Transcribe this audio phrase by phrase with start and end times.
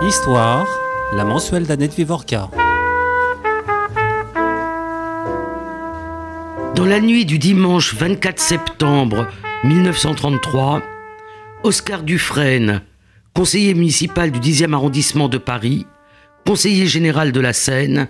[0.00, 0.64] Histoire,
[1.12, 2.48] la mensuelle d'Annette Vivorca.
[6.76, 9.26] Dans la nuit du dimanche 24 septembre
[9.64, 10.82] 1933,
[11.64, 12.82] Oscar Dufresne,
[13.34, 15.84] conseiller municipal du 10e arrondissement de Paris,
[16.46, 18.08] conseiller général de la Seine,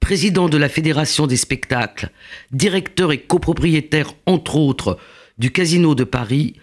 [0.00, 2.08] président de la Fédération des spectacles,
[2.50, 4.96] directeur et copropriétaire, entre autres,
[5.36, 6.54] du Casino de Paris,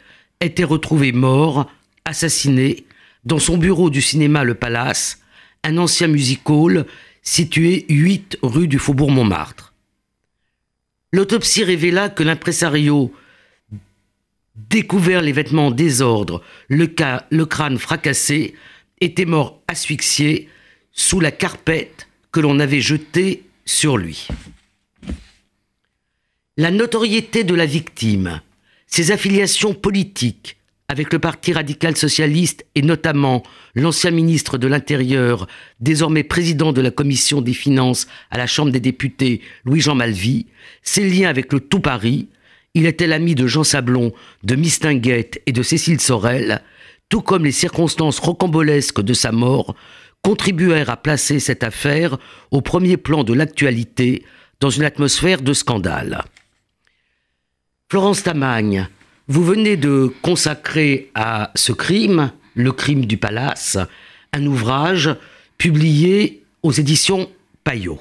[0.41, 1.69] était retrouvé mort,
[2.05, 2.85] assassiné,
[3.25, 5.19] dans son bureau du cinéma Le Palace,
[5.63, 6.85] un ancien music hall
[7.21, 9.73] situé 8 rue du Faubourg Montmartre.
[11.11, 13.13] L'autopsie révéla que l'impresario
[14.55, 16.93] découvert les vêtements en désordre, le,
[17.29, 18.55] le crâne fracassé,
[18.99, 20.49] était mort asphyxié
[20.91, 24.27] sous la carpette que l'on avait jetée sur lui.
[26.57, 28.41] La notoriété de la victime,
[28.85, 30.57] ses affiliations politiques
[30.93, 33.41] avec le Parti radical socialiste et notamment
[33.73, 35.47] l'ancien ministre de l'Intérieur,
[35.79, 40.45] désormais président de la commission des finances à la Chambre des députés, Louis-Jean Malvy,
[40.83, 42.29] ses liens avec le tout Paris,
[42.75, 46.61] il était l'ami de Jean Sablon, de Mistinguette et de Cécile Sorel,
[47.09, 49.75] tout comme les circonstances rocambolesques de sa mort
[50.21, 52.19] contribuèrent à placer cette affaire
[52.51, 54.23] au premier plan de l'actualité
[54.59, 56.23] dans une atmosphère de scandale.
[57.89, 58.87] Florence Tamagne,
[59.27, 63.77] vous venez de consacrer à ce crime, le crime du palace,
[64.33, 65.15] un ouvrage
[65.57, 67.29] publié aux éditions
[67.63, 67.99] Payot.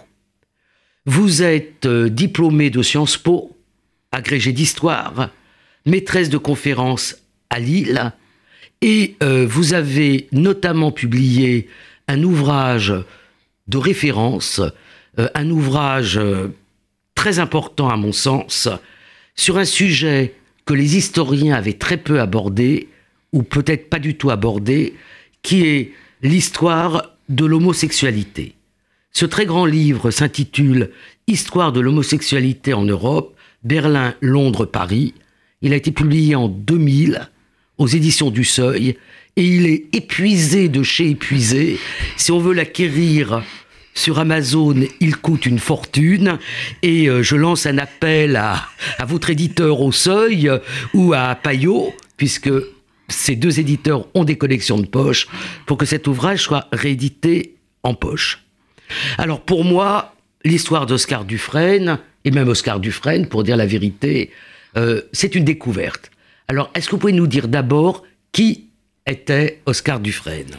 [1.06, 3.56] Vous êtes euh, diplômé de Sciences Po,
[4.10, 5.30] agrégé d'histoire,
[5.86, 7.16] maîtresse de conférences
[7.50, 8.12] à Lille,
[8.80, 11.68] et euh, vous avez notamment publié
[12.08, 12.92] un ouvrage
[13.68, 14.60] de référence,
[15.18, 16.20] euh, un ouvrage
[17.14, 18.68] très important à mon sens,
[19.36, 20.34] sur un sujet
[20.72, 22.88] que les historiens avaient très peu abordé,
[23.34, 24.94] ou peut-être pas du tout abordé,
[25.42, 25.92] qui est
[26.22, 28.54] l'histoire de l'homosexualité.
[29.12, 30.90] Ce très grand livre s'intitule
[31.26, 35.12] Histoire de l'homosexualité en Europe, Berlin, Londres, Paris.
[35.60, 37.28] Il a été publié en 2000
[37.76, 38.96] aux éditions du Seuil
[39.36, 41.78] et il est épuisé de chez épuisé.
[42.16, 43.44] Si on veut l'acquérir
[43.94, 46.38] sur Amazon, il coûte une fortune
[46.82, 48.68] et euh, je lance un appel à,
[49.06, 50.58] votre éditeur au seuil euh,
[50.94, 52.50] ou à Payot, puisque
[53.08, 55.26] ces deux éditeurs ont des collections de poche,
[55.66, 58.42] pour que cet ouvrage soit réédité en poche.
[59.18, 60.14] Alors pour moi,
[60.44, 64.30] l'histoire d'Oscar Dufresne, et même Oscar Dufresne, pour dire la vérité,
[64.76, 66.10] euh, c'est une découverte.
[66.48, 68.68] Alors est-ce que vous pouvez nous dire d'abord qui
[69.06, 70.56] était Oscar Dufresne?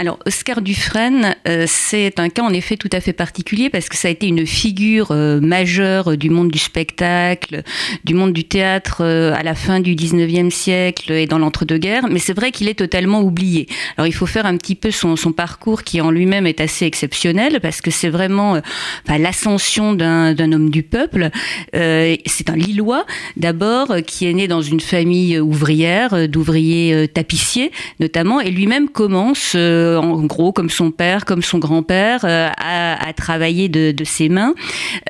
[0.00, 3.98] Alors, Oscar Dufresne, euh, c'est un cas en effet tout à fait particulier parce que
[3.98, 7.62] ça a été une figure euh, majeure du monde du spectacle,
[8.04, 12.18] du monde du théâtre euh, à la fin du 19e siècle et dans l'entre-deux-guerres, mais
[12.18, 13.66] c'est vrai qu'il est totalement oublié.
[13.98, 16.86] Alors, il faut faire un petit peu son, son parcours qui en lui-même est assez
[16.86, 18.58] exceptionnel parce que c'est vraiment
[19.06, 21.28] l'ascension d'un homme du peuple.
[21.74, 23.04] c'est un Lillois
[23.36, 29.54] d'abord qui est né dans une famille ouvrière, d'ouvriers tapissiers notamment, et lui-même commence
[29.98, 34.54] en gros, comme son père, comme son grand-père, euh, a, travaillé de, ses mains.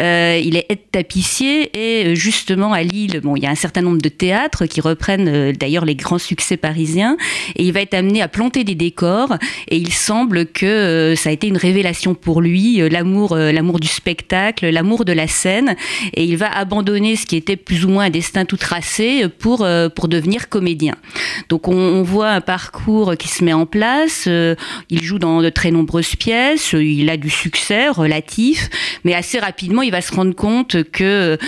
[0.00, 3.82] Euh, il est aide-tapissier et euh, justement à Lille, bon, il y a un certain
[3.82, 7.16] nombre de théâtres qui reprennent d'ailleurs les grands succès parisiens
[7.56, 9.36] et il va être amené à planter des décors
[9.68, 14.68] et il semble que ça a été une révélation pour lui, l'amour, l'amour du spectacle,
[14.68, 15.76] l'amour de la scène
[16.14, 19.66] et il va abandonner ce qui était plus ou moins un destin tout tracé pour,
[19.94, 20.94] pour devenir comédien.
[21.48, 24.28] Donc on, on voit un parcours qui se met en place.
[24.90, 28.68] Il joue dans de très nombreuses pièces, il a du succès relatif,
[29.04, 31.38] mais assez rapidement, il va se rendre compte que,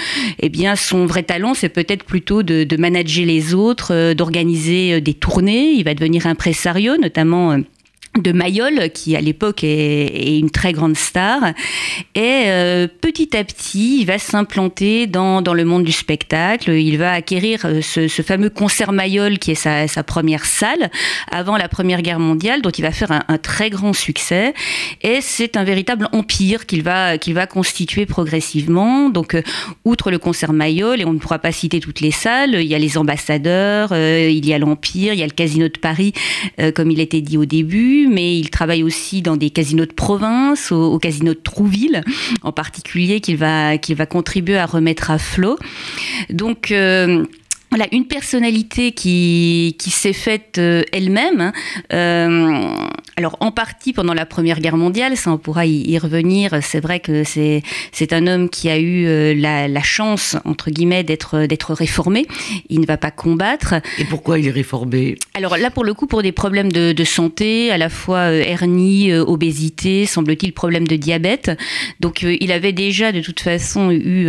[0.41, 5.01] eh bien, son vrai talent, c'est peut-être plutôt de, manager les autres, euh, d'organiser euh,
[5.01, 5.73] des tournées.
[5.73, 7.59] Il va devenir impresario, notamment euh,
[8.19, 11.53] de Mayol, qui à l'époque est, une très grande star.
[12.15, 16.73] Et euh, petit à petit, il va s'implanter dans, dans, le monde du spectacle.
[16.73, 20.91] Il va acquérir euh, ce, fameux concert Mayol, qui est sa, première salle,
[21.31, 24.53] avant la Première Guerre mondiale, dont il va faire un, un très grand succès.
[25.01, 29.09] Et c'est un véritable empire qu'il va, qu'il va constituer progressivement.
[29.09, 29.43] Donc, euh,
[29.87, 32.75] outre le concert Mayol, et on ne pourra pas citer toutes les salles, il y
[32.75, 36.13] a les ambassadeurs, il y a l'Empire, il y a le Casino de Paris,
[36.75, 40.73] comme il était dit au début mais il travaille aussi dans des casinos de province,
[40.73, 42.03] au, casino de Trouville
[42.43, 43.77] en particulier, qu'il va,
[44.09, 45.59] contribuer à remettre à flot.
[46.31, 47.25] Donc, euh,
[47.73, 51.41] voilà, une personnalité qui, qui s'est faite euh, elle-même.
[51.41, 51.53] Hein.
[51.95, 52.69] Euh,
[53.17, 56.59] alors, en partie pendant la Première Guerre mondiale, ça on pourra y, revenir.
[56.61, 60.71] C'est vrai que c'est, c'est un homme qui a eu euh, la, la, chance, entre
[60.71, 62.27] guillemets, d'être, d'être réformé.
[62.69, 63.77] Il ne va pas combattre.
[63.99, 65.17] Et pourquoi il est réformé?
[65.33, 69.15] Alors là, pour le coup, pour des problèmes de, de santé, à la fois hernie,
[69.15, 71.51] obésité, semble-t-il, problème de diabète.
[72.01, 74.29] Donc, il avait déjà, de toute façon, eu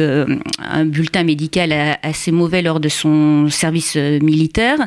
[0.60, 1.74] un bulletin médical
[2.04, 4.80] assez mauvais lors de son service euh, militaire.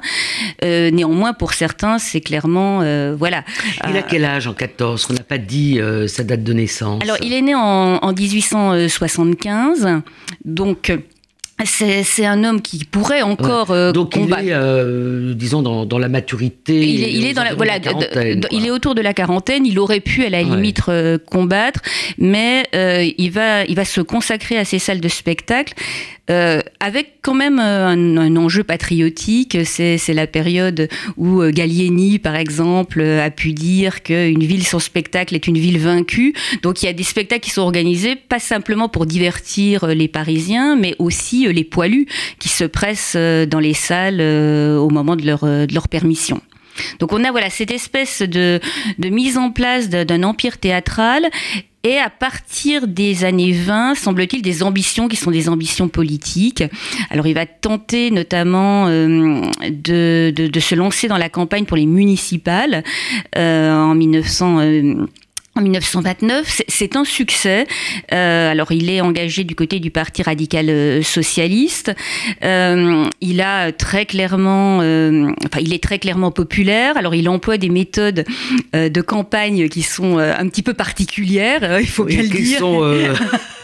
[0.65, 3.45] Euh, néanmoins, pour certains, c'est clairement euh, voilà.
[3.89, 7.03] Il a quel âge en 14 On n'a pas dit sa date de naissance.
[7.03, 9.89] Alors, il est né en, en 1875,
[10.45, 10.93] donc.
[11.65, 16.87] C'est un homme qui pourrait encore Donc il est, euh, disons, dans, dans, la maturité.
[16.87, 17.79] Il est, il est dans la, voilà,
[18.51, 19.65] il est autour de la quarantaine.
[19.65, 20.83] Il aurait pu, à la limite,
[21.31, 21.81] combattre,
[22.19, 25.73] mais il va, il va se consacrer à ces salles de spectacle.
[26.29, 33.31] Avec quand même un, un enjeu patriotique, c'est la période où Gallieni, par exemple, a
[33.31, 36.35] pu dire qu'une ville sans spectacle est une ville vaincue.
[36.63, 40.77] Donc il y a des spectacles qui sont organisés pas simplement pour divertir les Parisiens,
[40.77, 42.07] mais aussi les poilus
[42.39, 45.89] qui se pressent euh, dans les salles euh, au moment de leur, euh, de leur
[45.89, 46.41] permission.
[46.99, 48.61] Donc on a voilà cette espèce de,
[48.99, 51.27] de mise en place d'un empire théâtral
[51.87, 56.65] et à partir des années 20, semble-t-il, des ambitions qui sont des ambitions politiques.
[57.11, 62.83] Alors il va tenter notamment de, de, se lancer dans la campagne pour les municipales
[63.37, 65.07] en 1900
[65.57, 66.63] en 1929.
[66.69, 67.67] C'est un succès.
[68.13, 71.93] Euh, alors, il est engagé du côté du Parti radical euh, socialiste.
[72.45, 76.97] Euh, il a très clairement, enfin, il est très clairement populaire.
[76.97, 78.25] Alors, il emploie des méthodes
[78.75, 82.61] de campagne qui sont un petit peu particulières, il faut bien le dire.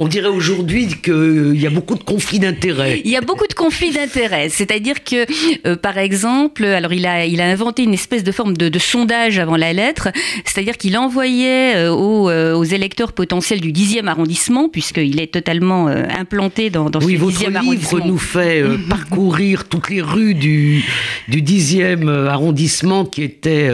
[0.00, 3.02] on dirait aujourd'hui qu'il y a beaucoup de conflits d'intérêts.
[3.04, 4.48] Il y a beaucoup de conflits d'intérêts.
[4.48, 5.26] C'est-à-dire que,
[5.66, 9.40] euh, par exemple, alors il a, il a inventé une espèce de forme de, sondage
[9.40, 10.08] avant la lettre,
[10.44, 16.70] c'est-à-dire qu'il envoyait euh, euh, aux, électeurs potentiels du 10e arrondissement, puisqu'il est totalement implanté
[16.70, 17.64] dans, dans oui, ce 10e arrondissement.
[17.64, 20.84] votre livre nous fait parcourir toutes les rues du,
[21.26, 23.68] du 10e arrondissement qui était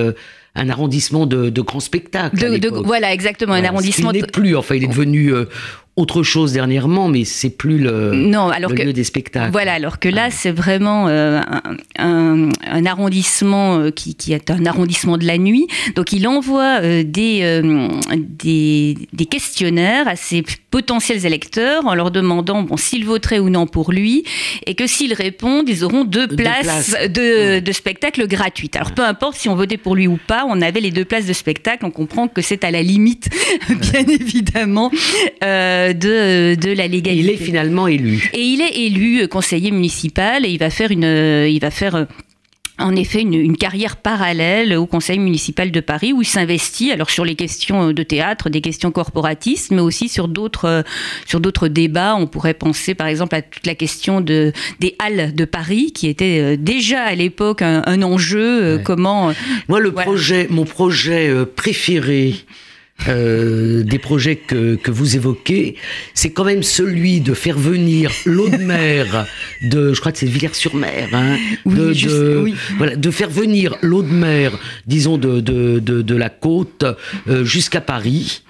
[0.54, 2.60] un arrondissement de, de grands spectacles.
[2.84, 4.12] voilà, exactement, un arrondissement.
[4.12, 5.32] Il n'est plus, enfin, il est devenu
[5.96, 9.52] autre chose dernièrement, mais c'est plus le, non, alors lieu des spectacles.
[9.52, 11.40] Voilà, alors que là, c'est vraiment euh,
[11.98, 12.50] un,
[12.84, 15.68] arrondissement euh, qui, est un arrondissement de la nuit.
[15.94, 17.64] Donc, il envoie euh, des,
[19.12, 23.92] des, questionnaires à ses potentiels électeurs en leur demandant bon, s'ils voteraient ou non pour
[23.92, 24.24] lui,
[24.66, 28.74] et que s'ils répondent, ils auront deux, places, De, de, spectacle gratuites.
[28.74, 31.26] Alors, peu importe si on votait pour lui ou pas, on avait les deux places
[31.26, 31.84] de spectacle.
[31.84, 33.28] On comprend que c'est à la limite,
[33.68, 34.90] bien évidemment.
[35.44, 37.20] Euh, de, de la légalité.
[37.20, 38.30] Il est finalement élu.
[38.32, 42.06] Et il est élu conseiller municipal et il va faire une, il va faire
[42.78, 47.24] en effet une, carrière parallèle au Conseil municipal de Paris où il s'investit alors sur
[47.24, 50.82] les questions de théâtre, des questions corporatistes, mais aussi sur d'autres
[51.24, 52.16] sur d'autres débats.
[52.16, 56.08] On pourrait penser par exemple à toute la question de des halles de Paris qui
[56.08, 58.64] était euh, déjà à l'époque un, enjeu.
[58.64, 59.32] Euh, comment
[59.68, 62.34] Moi, le projet, mon projet préféré
[63.08, 65.76] euh, des projets que, que vous évoquez,
[66.14, 69.26] c'est quand même celui de faire venir l'eau de mer
[69.62, 71.36] de, je crois que c'est Villers-sur-Mer, hein,
[71.66, 76.84] de, de, voilà, de faire venir l'eau de mer, disons, de, de, de, la côte
[77.28, 78.43] euh, jusqu'à Paris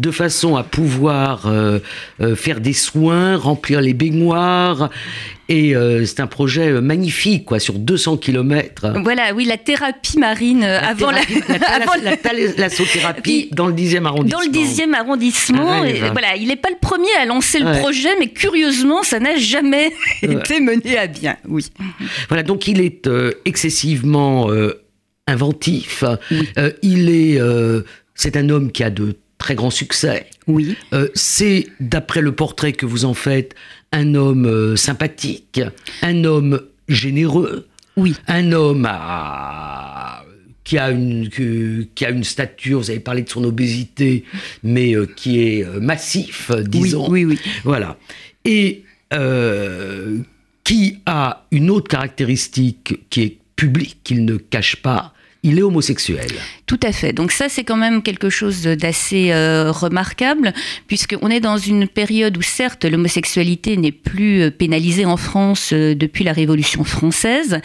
[0.00, 1.78] de façon à pouvoir euh,
[2.20, 4.90] euh, faire des soins, remplir les baignoires.
[5.48, 8.92] Et euh, c'est un projet magnifique, quoi, sur 200 km.
[9.02, 11.20] Voilà, oui, la thérapie marine avant la,
[12.02, 14.38] la, thalassothérapie dans le 10e arrondissement.
[14.38, 15.84] Dans le 10e arrondissement.
[15.84, 19.36] Et, voilà, il n'est pas le premier à lancer le projet, mais curieusement, ça n'a
[19.36, 19.92] jamais
[20.22, 21.36] été mené à bien.
[21.48, 21.66] Oui.
[22.28, 23.10] Voilà, donc il est
[23.44, 24.48] excessivement
[25.26, 26.04] inventif.
[26.82, 27.40] il est,
[28.14, 30.26] c'est un homme qui a de très grand succès.
[30.46, 30.76] Oui.
[30.92, 33.56] Euh, c'est, d'après le portrait que vous en faites,
[33.90, 35.60] un homme euh, sympathique,
[36.02, 37.66] un homme généreux,
[37.96, 38.14] oui.
[38.28, 38.88] un homme
[40.62, 44.24] qui, a une, qui a une stature, vous avez parlé de son obésité,
[44.62, 47.10] mais euh, qui est massif, disons.
[47.10, 47.98] Oui, oui, Voilà.
[48.44, 48.84] Et
[50.62, 56.30] qui a une autre caractéristique qui est publique, qu'il ne cache pas, il est homosexuel.
[56.70, 57.12] Tout à fait.
[57.12, 60.54] Donc ça, c'est quand même quelque chose d'assez euh, remarquable,
[60.86, 65.96] puisqu'on est dans une période où certes l'homosexualité n'est plus euh, pénalisée en France euh,
[65.96, 67.60] depuis la Révolution française,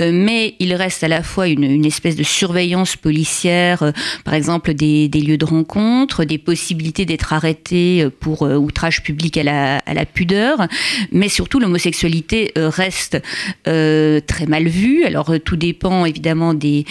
[0.00, 3.92] mais il reste à la fois une, espèce de surveillance policière,
[4.24, 10.06] par exemple des, lieux de rencontre, des possibilités d'être arrêté pour outrage public à la,
[10.06, 10.66] pudeur,
[11.12, 13.18] mais surtout l'homosexualité reste
[13.64, 15.04] très mal vue.
[15.04, 16.84] Alors tout dépend évidemment des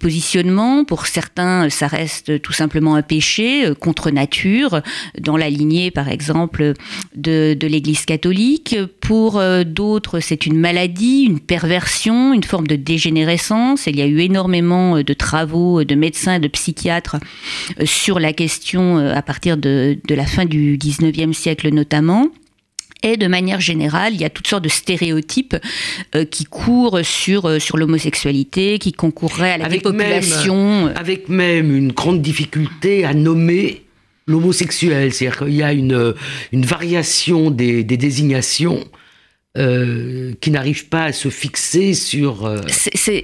[0.00, 4.80] positionnements pour certains, ça reste tout simplement un péché euh, contre nature,
[5.20, 6.72] dans la lignée, par exemple,
[7.14, 8.74] de, l'Église catholique.
[9.00, 13.86] Pour euh, d'autres, c'est une maladie, une perversion, une forme de dégénérescence.
[13.86, 17.16] Il y a eu énormément euh, de travaux de médecins, de psychiatres
[17.84, 22.28] sur la question à partir de, de la fin du 19e siècle notamment.
[23.02, 25.56] Et de manière générale, il y a toutes sortes de stéréotypes
[26.14, 30.88] euh, qui courent sur, euh, sur l'homosexualité, qui concourraient à la avec dépopulation.
[30.96, 33.84] avec même une grande difficulté à nommer
[34.26, 35.12] l'homosexuel.
[35.12, 36.14] C'est-à-dire qu'il y a une,
[36.52, 38.84] une variation des, des désignations
[39.56, 42.44] euh, qui n'arrive pas à se fixer sur...
[42.44, 42.60] Euh,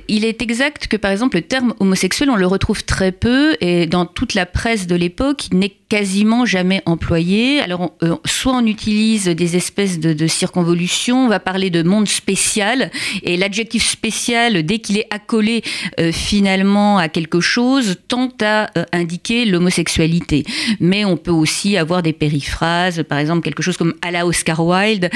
[0.08, 3.86] il est exact que par exemple le terme homosexuel, on le retrouve très peu et
[3.86, 7.60] dans toute la presse de l'époque, il n'est quasiment jamais employé.
[7.60, 12.90] Alors euh, soit on utilise des espèces de, circonvolutions, on va parler de monde spécial
[13.22, 15.62] et l'adjectif spécial, dès qu'il est accolé
[16.10, 20.44] finalement à quelque chose, tend à indiquer l'homosexualité.
[20.80, 24.66] Mais on peut aussi avoir des périphrases, par exemple quelque chose comme à la Oscar
[24.66, 25.10] Wilde,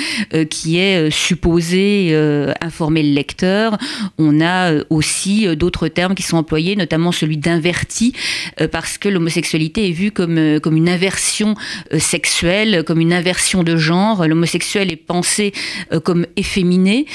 [0.51, 3.79] qui est supposé euh, informer le lecteur.
[4.19, 8.13] On a euh, aussi euh, d'autres termes qui sont employés, notamment celui d'inverti,
[8.73, 11.55] parce que l'homosexualité est vue comme, comme une inversion
[11.99, 14.27] sexuelle, comme une inversion de genre.
[14.27, 15.53] L'homosexuel est pensé
[16.05, 17.07] comme efféminé.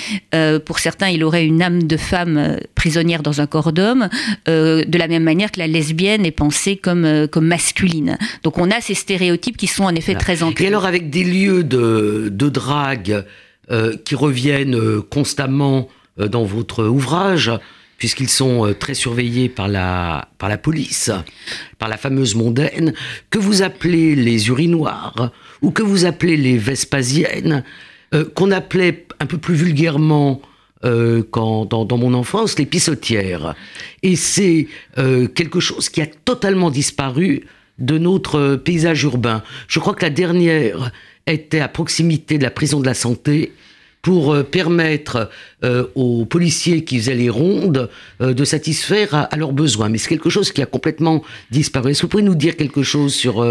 [0.65, 4.09] pour certains, il aurait une âme de femme prisonnière dans un corps d'homme,
[4.47, 8.17] de la même manière que la lesbienne est pensée comme, comme masculine.
[8.43, 10.65] Donc on a ces stéréotypes qui sont en effet très ancrés.
[10.65, 13.23] Et alors avec des lieux de, de drague euh,
[14.05, 15.87] qui reviennent euh, constamment
[16.19, 17.51] euh, dans votre ouvrage,
[17.97, 21.11] puisqu'ils sont très surveillés par la, par la police,
[21.79, 22.93] par la fameuse mondaine,
[23.29, 27.63] que vous appelez les urinoirs, ou que vous appelez les vespasiennes,
[28.35, 30.41] qu'on appelait un peu plus vulgairement
[30.81, 33.55] quand, dans, dans, mon enfance, les pissotières.
[34.01, 34.67] Et c'est
[35.33, 37.45] quelque chose qui a totalement disparu
[37.79, 39.43] de notre paysage urbain.
[39.69, 40.91] Je crois que la dernière
[41.27, 43.53] était à proximité de la prison de la santé
[44.03, 45.29] pour euh, permettre
[45.63, 47.89] euh, aux policiers qui faisaient les rondes
[48.21, 49.87] euh, de satisfaire à, leurs besoins.
[49.87, 51.91] Mais c'est quelque chose qui a complètement disparu.
[51.91, 53.45] Est-ce que vous pouvez nous dire quelque chose sur,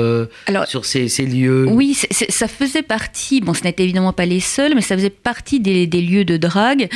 [0.67, 1.67] sur ces, ces, lieux?
[1.69, 5.59] Oui, ça faisait partie, bon ce n'était évidemment pas les seuls, mais ça faisait partie
[5.59, 6.91] des, des lieux de drague.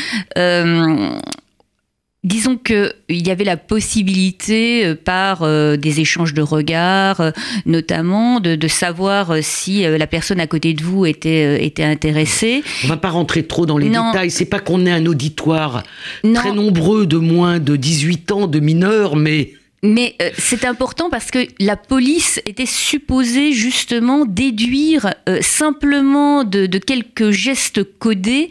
[2.25, 7.31] Disons qu'il y avait la possibilité, euh, par euh, des échanges de regards, euh,
[7.67, 12.65] notamment, de, savoir si la personne à côté de vous était, était intéressée.
[12.83, 14.31] On ne va pas rentrer trop dans les détails.
[14.31, 15.85] C'est pas qu'on ait un auditoire
[16.35, 19.53] très nombreux de moins de 18 ans, de mineurs, mais
[19.87, 26.67] mais euh, c'est important parce que la police était supposée justement déduire euh, simplement de,
[26.79, 28.51] quelques gestes codés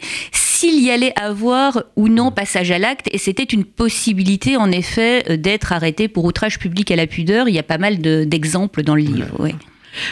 [0.56, 3.08] s'il y allait avoir ou non passage à l'acte.
[3.12, 7.48] Et c'était une possibilité en effet euh, d'être arrêté pour outrage public à la pudeur.
[7.48, 9.48] Il y a pas mal d'exemples dans le livre.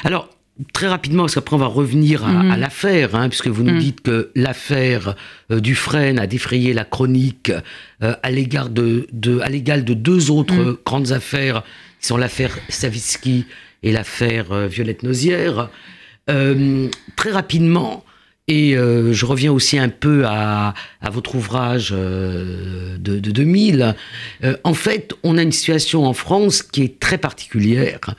[0.04, 0.28] Alors,
[0.72, 2.60] Très rapidement, parce qu'après on va revenir à, mhm.
[2.60, 3.80] l'affaire, hein, puisque vous nous mhm.
[3.80, 5.16] dites que l'affaire
[5.50, 7.50] euh, Dufresne a défrayé la chronique
[8.04, 9.08] euh, à l'égard de,
[9.42, 10.76] à l'égal de deux autres mhm.
[10.86, 11.64] grandes affaires,
[12.00, 13.46] qui sont l'affaire Savitsky
[13.82, 15.70] et l'affaire euh, Violette Nozière.
[16.28, 18.04] très rapidement,
[18.46, 20.74] et je reviens aussi un peu à,
[21.10, 23.94] votre ouvrage de, de 2000,
[24.64, 28.14] en fait, on a une situation en France qui est très particulière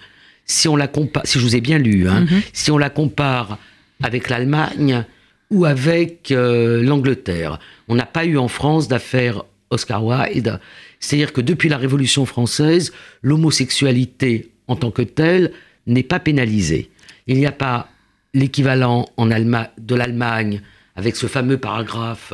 [0.46, 2.42] si on la compare, si je vous ai bien lu, hein, mhm.
[2.54, 3.58] si on la compare
[4.02, 5.04] avec l'Allemagne
[5.52, 7.60] ou avec euh, l'Angleterre.
[7.88, 10.60] On n'a pas eu en France d'affaire Oscar Wilde.
[11.00, 15.52] C'est-à-dire que depuis la Révolution française, l'homosexualité en tant que telle
[15.88, 16.90] n'est pas pénalisée.
[17.28, 17.90] Il n'y a pas
[18.36, 20.62] l'équivalent en de l'Allemagne
[20.96, 22.34] avec ce fameux paragraphe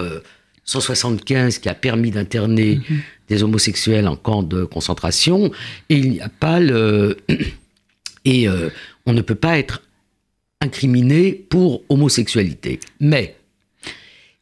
[0.65, 3.00] 175 euh, qui a permis d'interner mhm.
[3.29, 5.51] des homosexuels en camp de concentration.
[5.89, 7.17] Et il n'y a pas le
[8.25, 8.70] et euh,
[9.05, 9.84] on ne peut pas être
[10.60, 12.79] incriminé pour homosexualité.
[13.00, 13.36] Mais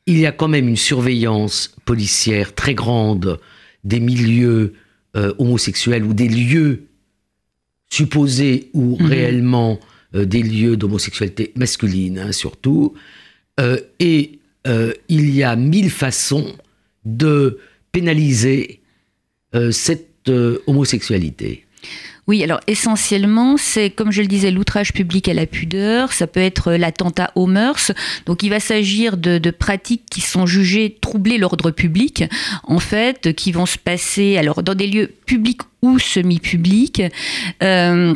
[0.06, 3.40] il y a quand même une surveillance policière très grande
[3.84, 4.74] des milieux
[5.16, 6.86] euh, homosexuels ou des lieux
[7.90, 9.06] supposés ou mhm.
[9.06, 9.80] réellement
[10.14, 12.94] des lieux d'homosexualité masculine, hein, surtout.
[14.00, 14.40] et
[15.10, 16.56] il y a mille façons
[17.06, 17.60] de
[17.92, 18.80] pénaliser
[19.72, 20.30] cette
[20.68, 21.66] homosexualité
[22.30, 26.40] oui, alors essentiellement, c'est comme je le disais, l'outrage public à la pudeur, ça peut
[26.40, 27.92] être l'attentat aux mœurs.
[28.28, 32.26] Donc il va s'agir de, pratiques qui sont jugées troubler l'ordre public,
[32.66, 37.02] en fait, qui vont se passer alors dans des lieux publics ou semi-publics.
[37.64, 38.14] Euh,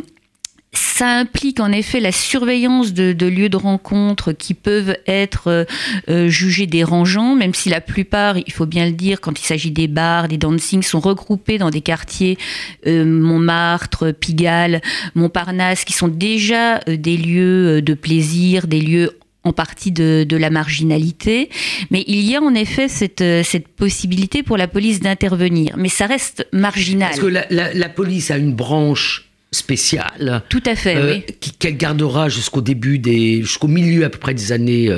[0.76, 5.64] ça implique en effet la surveillance de, lieux de rencontre qui peuvent être euh,
[6.08, 9.70] euh, jugés dérangeants, même si la plupart, il faut bien le dire, quand il s'agit
[9.70, 12.38] des bars, des dancing, sont regroupés dans des quartiers
[12.86, 14.80] euh, Montmartre, Pigalle,
[15.14, 21.50] Montparnasse, qui sont déjà des lieux de plaisir, des lieux en partie de, la marginalité.
[21.90, 25.74] Mais il y a en effet cette, cette possibilité pour la police d'intervenir.
[25.76, 27.10] Mais ça reste marginal.
[27.10, 29.23] Parce que la, la police a une branche
[29.54, 30.42] spéciale.
[30.48, 31.20] Tout à fait, euh,
[31.58, 33.42] Qu'elle gardera jusqu'au début des.
[33.42, 34.90] jusqu'au milieu à peu près des années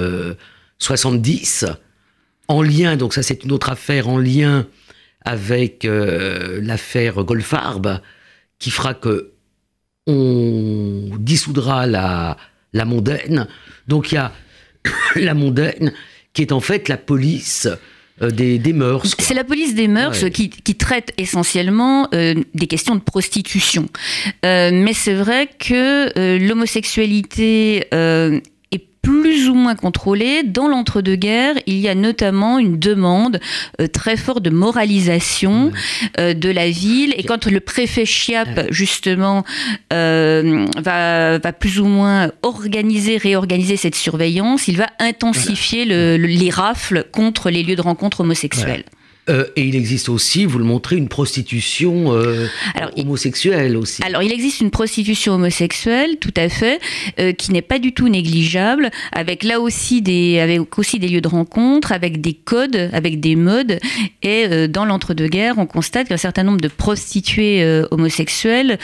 [0.78, 1.72] 70, euh,
[2.48, 4.66] en lien, donc ça c'est une autre affaire, en lien
[5.24, 8.00] avec euh, l'affaire Goldfarb,
[8.58, 9.32] qui fera que
[10.06, 12.36] on dissoudra la,
[12.72, 13.48] la mondaine.
[13.88, 14.32] Donc il y a
[15.16, 15.92] la mondaine
[16.32, 17.68] qui est en fait la police
[18.22, 19.14] euh, des, mœurs.
[19.18, 23.88] C'est la police des mœurs qui, traite essentiellement euh, des questions de prostitution.
[24.44, 27.88] Euh, mais c'est vrai que l'homosexualité
[29.06, 30.42] plus ou moins contrôlée.
[30.42, 33.38] Dans l'entre-deux-guerres, il y a notamment une demande
[33.80, 35.70] euh, très forte de moralisation
[36.18, 37.14] euh, de la ville.
[37.16, 39.44] Et quand le préfet Chiap, justement,
[39.92, 47.04] euh, va, va, plus ou moins organiser, réorganiser cette surveillance, il va intensifier les rafles
[47.12, 48.82] contre les lieux de rencontre homosexuels.
[49.28, 52.46] Euh, et il existe aussi, vous le montrez, une prostitution euh,
[52.96, 54.02] homosexuelle aussi.
[54.04, 56.80] Alors il existe une prostitution homosexuelle, tout à fait,
[57.18, 61.20] euh, qui n'est pas du tout négligeable, avec là aussi des, avec aussi des lieux
[61.20, 63.78] de rencontre, avec des codes, avec des modes.
[64.22, 68.78] Et dans l'entre-deux-guerres, on constate qu'un certain nombre de prostituées homosexuelles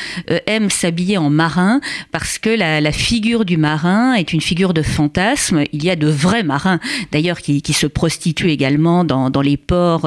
[0.47, 1.81] aiment s'habiller en marin
[2.11, 5.65] parce que la, la, figure du marin est une figure de fantasme.
[5.73, 6.79] Il y a de vrais marins,
[7.11, 10.07] d'ailleurs, qui, qui, se prostituent également dans, dans les ports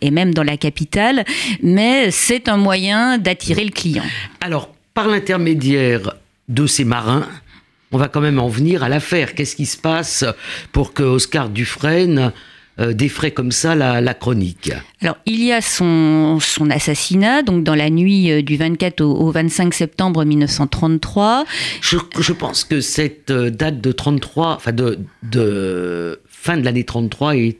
[0.00, 1.24] et même dans la capitale,
[1.62, 4.04] mais c'est un moyen d'attirer le client.
[4.40, 6.14] Alors, par l'intermédiaire
[6.48, 7.26] de ces marins,
[7.92, 9.34] on va quand même en venir à l'affaire.
[9.34, 10.24] Qu'est-ce qui se passe
[10.72, 12.32] pour que Oscar Dufresne
[12.80, 14.72] euh, défraie comme ça la, chronique?
[15.00, 19.30] Alors, il y a son, son, assassinat, donc dans la nuit euh, du 24 au,
[19.30, 21.44] 25 septembre 1933.
[21.80, 27.36] Je, je, pense que cette date de 33, enfin de, de fin de l'année 33
[27.36, 27.58] est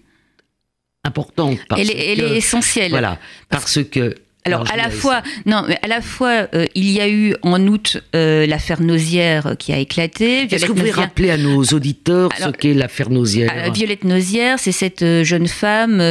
[1.04, 1.58] importante.
[1.76, 2.90] elle, est, essentielle.
[2.90, 3.18] Voilà,
[3.48, 4.14] parce que
[4.46, 7.66] alors, à la fois, non, mais à la fois, euh, il y a eu en
[7.66, 10.42] août euh, l'affaire Nausière qui a éclaté.
[10.42, 14.72] Est-ce que vous pouvez rappeler à nos auditeurs ce qu'est l'affaire Nausière Violette Nausière, c'est
[14.72, 16.02] cette euh, jeune femme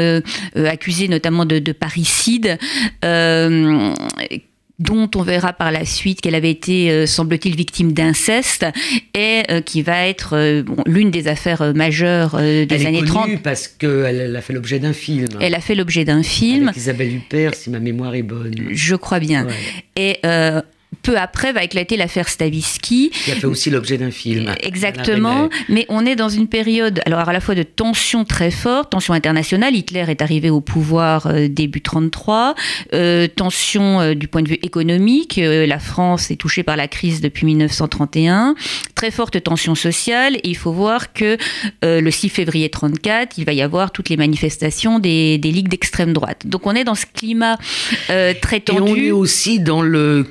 [0.56, 2.58] accusée notamment de, de parricide
[4.84, 8.66] dont on verra par la suite qu'elle avait été, euh, semble-t-il, victime d'inceste,
[9.14, 13.42] et euh, qui va être euh, l'une des affaires majeures des elle années est 30.
[13.42, 15.28] parce qu'elle a fait l'objet d'un film.
[15.40, 16.68] Elle a fait l'objet d'un film.
[16.70, 18.54] Avec Isabelle Huppert, si ma mémoire est bonne.
[18.72, 19.48] Je crois bien.
[19.96, 20.20] Et
[21.02, 23.10] peu après va éclater l'affaire Stavisky.
[23.10, 24.54] Qui a fait aussi l'objet d'un film.
[24.62, 25.50] Exactement.
[25.70, 29.14] Mais on est dans une période, alors à la fois de tension très forte, tension
[29.14, 29.76] internationale.
[29.76, 32.56] Hitler est arrivé au pouvoir euh, début 33.
[32.94, 35.40] Euh, tension euh, du point de vue économique.
[35.44, 38.56] la France est touchée par la crise depuis 1931.
[38.96, 40.38] Très forte tension sociale.
[40.38, 41.38] Et il faut voir que
[41.82, 46.14] le 6 février 34, il va y avoir toutes les manifestations des, des ligues d'extrême
[46.14, 46.46] droite.
[46.46, 47.58] Donc on est dans ce climat
[48.08, 48.80] très tendu.
[48.80, 50.28] Et on est aussi dans le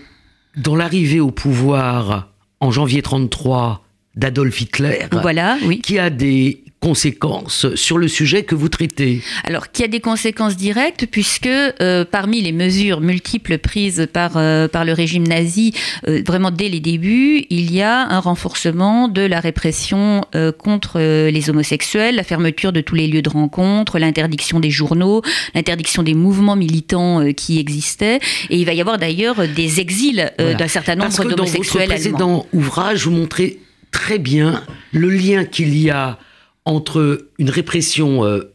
[0.56, 2.28] dans l'arrivée au pouvoir
[2.60, 3.84] en janvier 33
[4.14, 5.80] d'Adolf Hitler, voilà, oui.
[5.80, 9.22] qui a des conséquences sur le sujet que vous traitez.
[9.44, 14.66] Alors, qui a des conséquences directes, puisque euh, parmi les mesures multiples prises par, euh,
[14.66, 15.72] par le régime nazi,
[16.08, 20.22] euh, vraiment dès les débuts, il y a un renforcement de la répression
[20.58, 25.22] contre les homosexuels, la fermeture de tous les lieux de rencontre, l'interdiction des journaux,
[25.54, 28.18] l'interdiction des mouvements militants qui existaient,
[28.50, 32.46] et il va y avoir d'ailleurs des exils d'un certain nombre d'homosexuels Dans votre précédent
[32.52, 33.60] ouvrage, vous montrez
[33.92, 36.18] très bien le lien qu'il y a
[36.64, 38.52] entre une répression, euh,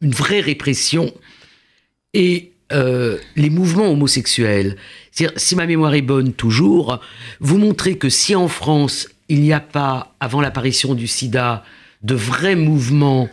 [0.00, 1.12] une vraie répression,
[2.14, 4.76] et euh, les mouvements homosexuels.
[5.36, 7.00] Si ma mémoire est bonne toujours,
[7.40, 11.64] vous montrez que si en France, il n'y a pas, avant l'apparition du sida,
[12.02, 13.28] de vrais mouvements,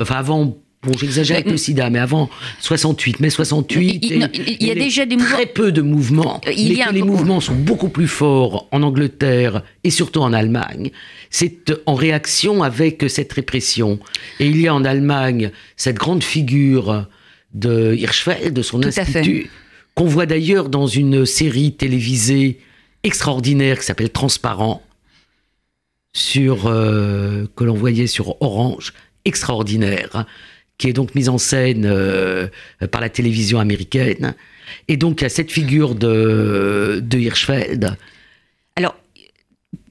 [0.00, 2.28] enfin avant Bon, j'exagère avec le sida, mais avant
[2.60, 6.84] 68, mai 68, il, y a déjà des très peu de mouvements, euh, il mais
[6.84, 10.90] que les mouvements sont beaucoup plus forts en Angleterre et surtout en Allemagne.
[11.30, 13.98] C'est en réaction avec cette répression.
[14.40, 17.06] Et il y a en Allemagne cette grande figure
[17.54, 19.50] de Hirschfeld, de son institut,
[19.94, 22.58] qu'on voit d'ailleurs dans une série télévisée
[23.04, 24.82] extraordinaire qui s'appelle Transparent,
[26.14, 28.92] sur, euh, que l'on voyait sur Orange,
[29.24, 30.26] extraordinaire,
[30.78, 32.48] qui est donc mise en scène euh,
[32.90, 34.34] par la télévision américaine.
[34.88, 37.96] Et donc, il y a cette figure de, de Hirschfeld.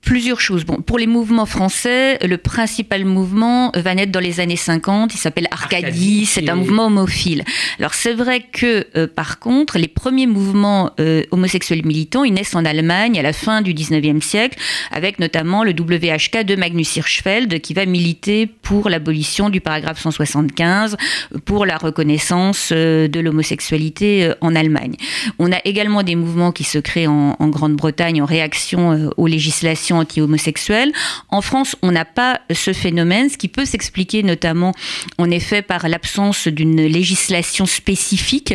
[0.06, 0.66] Plusieurs choses.
[0.66, 5.16] Bon, pour les mouvements français, le principal mouvement va naître dans les années 50.
[5.16, 6.26] Il s'appelle Arcadie.
[6.26, 7.46] c'est un mouvement homophile.
[7.80, 12.54] Alors c'est vrai que, euh, par contre, les premiers mouvements euh, homosexuels militants, ils naissent
[12.54, 14.60] en Allemagne à la fin du 19e siècle,
[14.92, 20.98] avec notamment le WHK de Magnus Hirschfeld, qui va militer pour l'abolition du paragraphe 175,
[21.46, 24.98] pour la reconnaissance euh, de l'homosexualité en Allemagne.
[25.40, 29.93] On a également des mouvements qui se créent en, en Grande-Bretagne en réaction aux législations
[30.00, 30.92] anti-homosexuels.
[31.30, 34.74] En France, on n'a pas ce phénomène, ce qui peut s'expliquer notamment,
[35.18, 38.54] en effet, par l'absence d'une législation spécifique.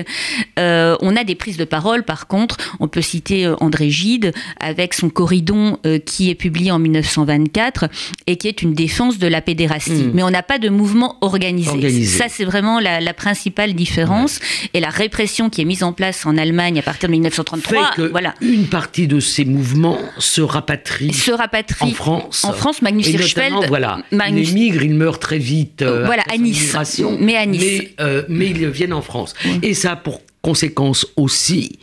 [0.58, 2.56] Euh, on a des prises de parole, par contre.
[2.80, 7.88] On peut citer euh, André Gide avec son Corridon euh, qui est publié en 1924
[8.26, 10.04] et qui est une défense de la pédérastie.
[10.04, 10.12] Hmm.
[10.14, 12.04] Mais on n'a pas de mouvement organisé.
[12.04, 14.38] Ça, c'est vraiment la, principale différence.
[14.74, 18.34] Et la répression qui est mise en place en Allemagne à partir de 1933, voilà.
[18.40, 22.44] Une partie de ces mouvements se rapatrie se rapatrie en France.
[22.44, 23.66] En France, Magnus Hirschfeld.
[23.68, 24.50] Voilà, Magnus...
[24.50, 25.82] il émigre, il meurt très vite.
[25.82, 26.76] Euh, voilà, à Nice.
[27.20, 27.62] Mais à Nice.
[27.62, 29.34] Mais, euh, mais, ils viennent en France.
[29.62, 31.78] Et ça a pour conséquence aussi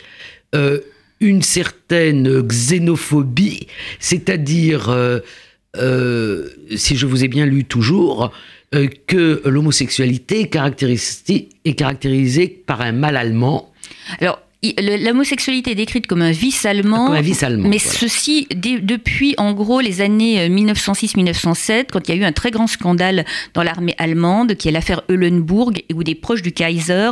[0.54, 0.80] euh,
[1.20, 3.68] une certaine xénophobie,
[4.00, 4.96] c'est-à-dire,
[5.76, 8.32] si je vous ai bien lu toujours,
[9.08, 10.56] que l'homosexualité est,
[11.66, 13.72] est caractérisée par un mal allemand.
[14.20, 14.42] Alors,
[14.80, 17.08] l'homosexualité est décrite comme un vice allemand.
[17.08, 17.68] Comme un vice allemand.
[17.68, 22.32] Mais ceci, depuis en gros les années 1906-1907, euh, quand il y a eu un
[22.32, 27.12] très grand scandale dans l'armée allemande, qui est l'affaire Eulenburg, où des proches du Kaiser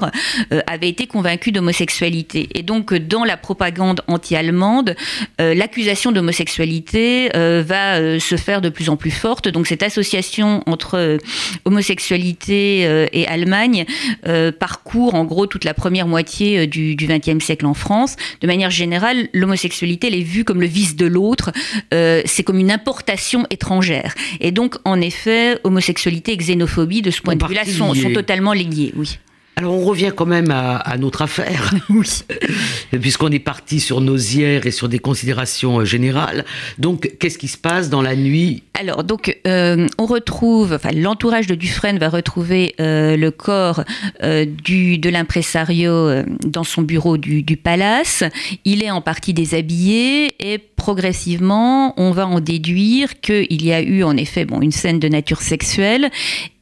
[0.51, 2.49] euh, avaient été convaincus d'homosexualité.
[2.55, 4.95] Et donc, dans la propagande anti-allemande,
[5.41, 9.47] euh, l'accusation d'homosexualité va se faire de plus en plus forte.
[9.47, 11.17] Donc, cette association entre
[11.65, 13.85] homosexualité et Allemagne
[14.59, 18.15] parcourt en gros toute la première moitié du XXe siècle en France.
[18.41, 21.51] De manière générale, l'homosexualité, elle est vue comme le vice de l'autre.
[21.93, 24.15] Euh, c'est comme une importation étrangère.
[24.39, 28.53] Et donc, en effet, homosexualité et xénophobie, de ce point de vue-là, sont, sont, totalement
[28.53, 28.93] liés.
[28.95, 29.19] Oui.
[29.55, 32.09] Alors on revient quand même à, notre affaire, oui.
[33.01, 36.43] puisqu'on est parti sur Nausière et sur des considérations euh, générales.
[36.79, 38.63] Donc qu'est-ce qui se passe dans la nuit?
[38.79, 43.83] Alors donc euh, on retrouve, enfin l'entourage de Dufresne va retrouver euh, le corps
[44.63, 48.23] du, de l'impresario dans son bureau du, du, palace.
[48.65, 54.03] Il est en partie déshabillé et progressivement on va en déduire qu'il y a eu
[54.03, 56.09] en effet bon, une scène de nature sexuelle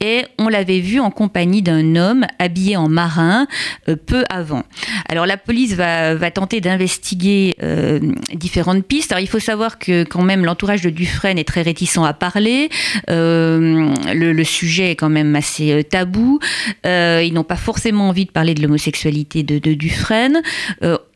[0.01, 3.47] et on l'avait vu en compagnie d'un homme habillé en marin
[3.87, 4.63] euh, peu avant.
[5.07, 7.99] Alors la police va, tenter d'investiguer euh,
[8.33, 9.11] différentes pistes.
[9.11, 12.69] Alors il faut savoir que quand même l'entourage de Dufresne est très réticent à parler.
[13.09, 16.39] Euh, le, sujet est quand même assez tabou.
[16.83, 20.41] ils n'ont pas forcément envie de parler de l'homosexualité de, de, Dufresne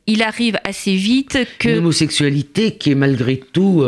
[0.08, 1.70] il arrive assez vite que...
[1.70, 3.84] L'homosexualité qui est malgré tout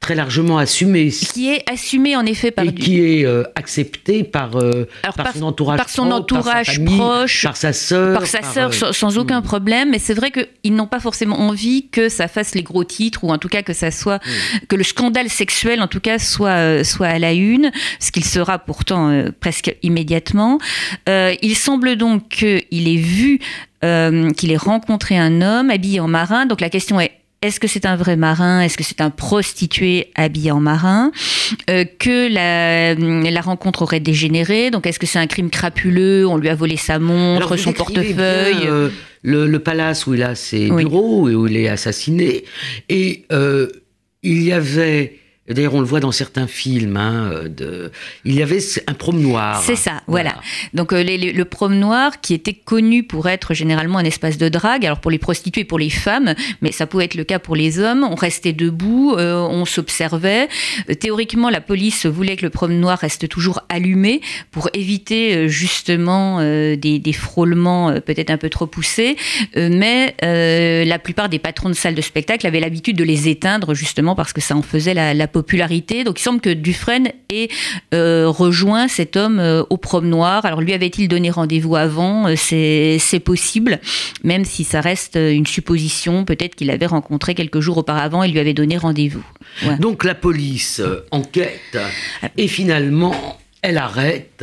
[0.00, 1.10] très largement assumé.
[1.10, 2.64] Qui est assumé en effet par...
[2.64, 7.56] Et qui est euh, accepté par, euh, par, son entourage, par son entourage proche, par
[7.56, 8.18] sa sœur.
[8.18, 9.44] Par sa sœur, euh, sans, aucun hmm.
[9.44, 9.90] problème.
[9.90, 13.32] Mais c'est vrai qu'ils n'ont pas forcément envie que ça fasse les gros titres, ou
[13.32, 14.18] en tout cas que ça soit...
[14.18, 14.66] Hmm.
[14.68, 18.58] que le scandale sexuel, en tout cas, soit, soit à la une, ce qu'il sera
[18.58, 20.58] pourtant presque immédiatement.
[21.08, 23.40] il semble donc qu'il ait vu...
[23.80, 26.46] qu'il ait rencontré un homme habillé en marin.
[26.46, 28.60] Donc la question est est-ce que c'est un vrai marin?
[28.60, 31.12] Est-ce que c'est un prostitué habillé en marin?
[31.70, 34.70] Euh, Que la, rencontre aurait dégénéré?
[34.70, 36.26] Donc est-ce que c'est un crime crapuleux?
[36.26, 38.66] On lui a volé sa montre, son portefeuille?
[38.66, 38.88] euh,
[39.22, 42.44] le, palace où il a ses bureaux et où il est assassiné.
[42.88, 43.68] Et euh,
[44.22, 45.18] il y avait
[45.48, 46.96] D'ailleurs, on le voit dans certains films.
[46.96, 47.92] Hein, euh, de...
[48.24, 49.62] Il y avait un promenoir.
[49.62, 50.34] C'est ça, voilà.
[50.74, 55.00] Donc euh, le promenoir qui était connu pour être généralement un espace de drague, alors
[55.00, 58.06] pour les prostituées pour les femmes, mais ça pouvait être le cas pour les hommes.
[58.10, 60.48] On restait debout, euh, on s'observait.
[60.98, 67.12] théoriquement, la police voulait que le promenoir reste toujours allumé pour éviter justement des, des,
[67.12, 69.16] frôlements peut-être un peu trop poussés.
[69.54, 74.14] mais la plupart des patrons de salles de spectacle avaient l'habitude de les éteindre justement
[74.14, 76.02] parce que ça en faisait la, la popularité.
[76.02, 77.48] Donc il semble que Dufresne ait
[77.92, 80.46] euh, rejoint cet homme euh, au promenoir.
[80.46, 82.26] Alors lui avait-il donné rendez-vous avant?
[82.26, 83.78] Euh, C'est possible,
[84.24, 86.24] même si ça reste une supposition.
[86.24, 89.24] Peut-être qu'il l'avait rencontré quelques jours auparavant et lui avait donné rendez-vous.
[89.78, 91.78] Donc la police enquête
[92.38, 94.42] et finalement elle arrête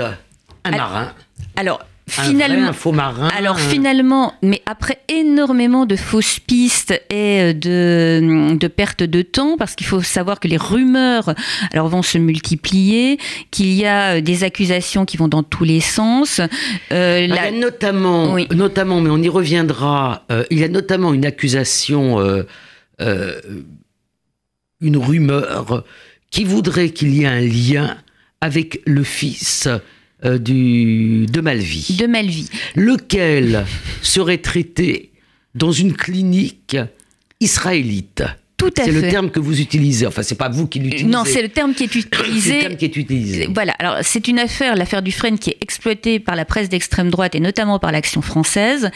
[0.64, 1.12] un marin.
[1.56, 3.30] Alors finalement, un, faux marin.
[3.38, 9.76] Alors finalement, mais après énormément de fausses pistes et de, de perte de temps, parce
[9.76, 11.34] qu'il faut savoir que les rumeurs
[11.72, 13.18] alors vont se multiplier,
[13.52, 16.42] qu'il y a des accusations qui vont dans tous les sens.
[16.92, 20.26] Euh, il y a notamment, notamment, mais on y reviendra.
[20.32, 23.42] Euh, il y a notamment une accusation, euh,
[24.82, 25.84] une rumeur
[26.32, 27.98] qui voudrait qu'il y ait un lien
[28.42, 29.70] avec le fils
[30.26, 31.98] euh, du, de Malvi.
[32.00, 32.50] De Malvi.
[32.76, 33.66] Lequel
[34.02, 35.12] serait traité
[35.56, 36.78] dans une clinique
[37.40, 38.24] israélite?
[38.76, 40.08] C'est le terme que vous utilisez.
[40.08, 41.10] Enfin, c'est pas vous qui l'utilisez.
[41.10, 42.56] Non, c'est le terme qui est utilisé.
[42.56, 43.50] le terme qui est utilisé.
[43.54, 43.74] Voilà.
[43.80, 47.40] Alors, c'est une affaire, l'affaire Dufresne, qui est exploitée par la presse d'extrême droite et
[47.40, 48.90] notamment par l'Action française.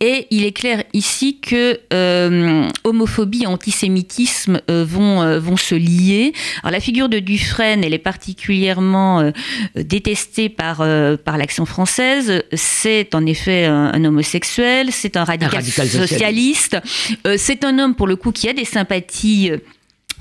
[0.00, 5.74] Et il est clair ici que euh, homophobie et antisémitisme euh, vont, euh, vont se
[5.74, 6.32] lier.
[6.62, 9.30] Alors, la figure de Dufresne, elle est particulièrement
[9.74, 10.78] détestée par,
[11.24, 12.42] par l'Action française.
[12.52, 16.78] C'est en effet un, homosexuel, c'est un radical, socialiste.
[17.36, 19.09] c'est un homme, pour le coup, qui a des sympathies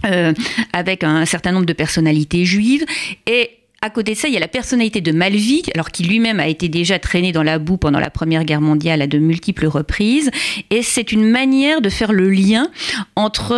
[0.05, 0.33] euh,
[0.73, 2.85] avec un certain nombre de personnalités juives.
[3.27, 6.41] Et à côté de ça, il y a la personnalité de Malvik, alors qui lui-même
[6.41, 9.67] a été déjà traîné dans la boue pendant la Première Guerre mondiale à de multiples
[9.67, 10.31] reprises.
[10.69, 12.69] Et c'est une manière de faire le lien
[13.15, 13.53] entre,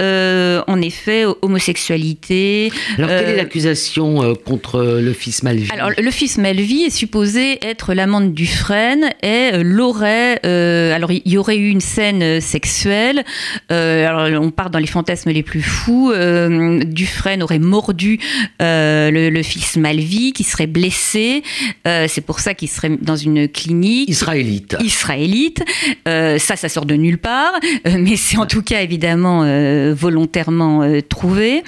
[0.00, 2.72] euh, en effet, homosexualité.
[2.96, 5.70] Alors, quelle est euh, l'accusation euh, contre le fils Malvik?
[5.70, 10.40] Alors, le fils Malvik est supposé être l'amant de Dufresne et l'aurait.
[10.94, 13.24] alors, il y aurait eu une scène sexuelle.
[13.68, 16.14] alors, on part dans les fantasmes les plus fous.
[16.86, 18.20] Dufresne aurait mordu
[18.58, 21.42] le, le fils Malvi qui serait blessé.
[21.86, 24.08] Euh, c'est pour ça qu'il serait dans une clinique.
[24.08, 24.76] Israélite.
[24.80, 25.64] Israélite.
[26.06, 27.52] Euh, ça, ça sort de nulle part,
[27.86, 29.44] euh, mais c'est en tout cas évidemment
[29.94, 31.62] volontairement trouvé.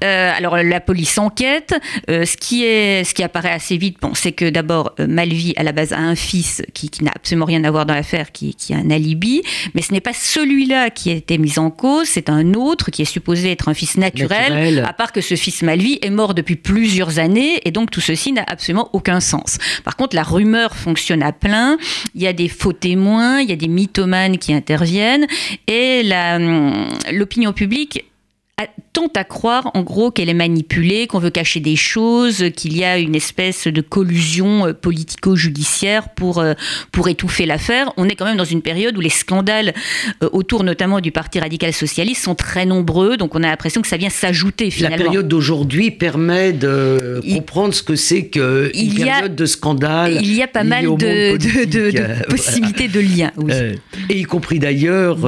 [0.00, 1.74] alors la police enquête.
[2.08, 5.72] ce, qui est, ce qui apparaît assez vite, bon, c'est que d'abord Malvi à la
[5.72, 8.78] base a un fils qui, n'a absolument rien à voir dans l'affaire, qui, qui a
[8.78, 9.42] un alibi,
[9.74, 13.02] mais ce n'est pas celui-là qui a été mis en cause, c'est un autre qui
[13.02, 14.84] est supposé être un fils naturel, naturel.
[14.86, 18.32] à part que ce fils Malvi est mort depuis plusieurs années et donc tout ceci
[18.32, 19.58] n'a absolument aucun sens.
[19.84, 21.76] Par contre, la rumeur fonctionne à plein,
[22.14, 25.26] il y a des faux témoins, il y a des mythomanes qui interviennent,
[25.66, 28.04] et hum, l'opinion publique
[28.94, 32.84] tend à croire en gros qu'elle est manipulée, qu'on veut cacher des choses, qu'il y
[32.84, 36.54] a une espèce de collusion euh, politico-judiciaire pour, euh,
[36.92, 37.92] pour étouffer l'affaire.
[37.96, 39.74] On est quand même dans une période où les scandales
[40.22, 43.88] euh, autour notamment du Parti radical socialiste sont très nombreux, donc on a l'impression que
[43.88, 44.96] ça vient s'ajouter finalement.
[44.96, 50.18] La période d'aujourd'hui permet de comprendre ce que c'est qu'une période de scandale.
[50.22, 53.32] Il y a pas mal de, de, possibilités de liens.
[53.36, 53.52] Oui.
[54.08, 55.18] et y compris d'ailleurs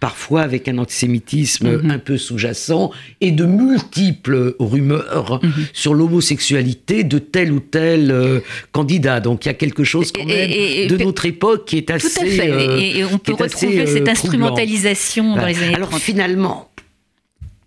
[0.00, 1.90] parfois avec un antisémitisme mhm.
[1.90, 5.52] un peu sous-jacent et de multiples rumeurs mhm.
[5.72, 8.40] sur l'homosexualité de tel ou tel euh,
[8.72, 9.20] candidat.
[9.20, 12.08] Donc il y a quelque chose quand même de notre époque qui est assez.
[12.08, 12.50] Tout à fait.
[12.50, 16.70] Euh, et, on peut retrouver cette euh, instrumentalisation dans les années Alors finalement,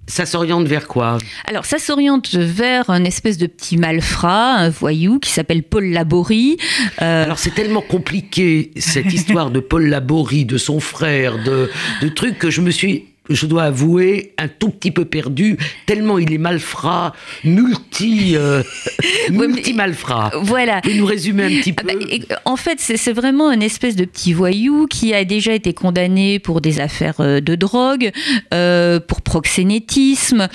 [0.09, 1.19] ça s'oriente vers quoi?
[1.45, 6.57] Alors, ça s'oriente vers un espèce de petit malfrat, un voyou qui s'appelle Paul Laborie.
[6.97, 11.69] Alors, c'est tellement compliqué, cette histoire de Paul Laborie, de son frère, de,
[12.01, 16.17] de trucs que je me suis je dois avouer, un tout petit peu perdu, tellement
[16.17, 17.13] il est malfrat,
[17.43, 18.63] multi, euh,
[19.29, 20.31] multi malfrat.
[20.41, 20.81] Voilà.
[20.83, 24.05] Vous nous résumer un petit ah peu bah, En fait, c'est vraiment une espèce de
[24.05, 28.11] petit voyou qui a déjà été condamné pour des affaires euh, de drogue,
[28.53, 30.47] euh, pour proxénétisme,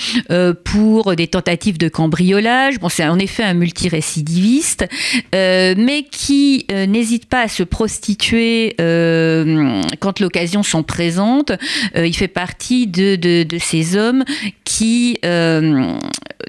[0.65, 2.79] pour des tentatives de cambriolage.
[2.81, 4.87] Bon, c'est en effet un multirécidiviste,
[5.33, 11.53] mais qui n'hésite pas à se prostituer quand l'occasion s'en présente.
[11.95, 14.25] il fait partie de, ces hommes
[14.65, 15.95] qui, euh,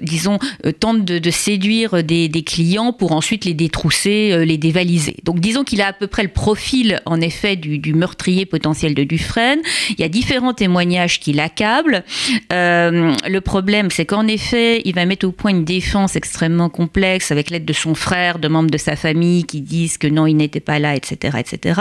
[0.02, 5.16] disons, euh, tentent de, séduire des, clients pour ensuite les détrousser, euh, les dévaliser.
[5.24, 9.04] Donc disons qu'il a à peu près le profil, en effet, du, meurtrier potentiel de
[9.04, 9.60] Dufresne.
[9.90, 12.04] Il y a différents témoignages qui l'accablent.
[12.50, 17.50] le problème, c'est qu'en effet, il va mettre au point une défense extrêmement complexe avec
[17.50, 20.60] l'aide de son frère, de membres de sa famille qui disent que non, il n'était
[20.60, 21.80] pas là, etc., etc.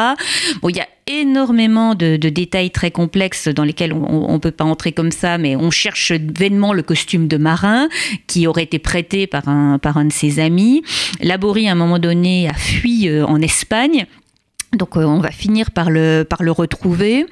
[0.61, 4.63] Bon, il y a énormément de, détails très complexes dans lesquels on ne peut pas
[4.63, 7.89] entrer comme ça, mais on cherche vainement le costume de marin
[8.27, 10.83] qui aurait été prêté par un, par un de ses amis.
[11.21, 14.07] Laborie, à un moment donné, a fui euh, en Espagne.
[14.75, 17.25] Donc euh, on va finir par le, retrouver.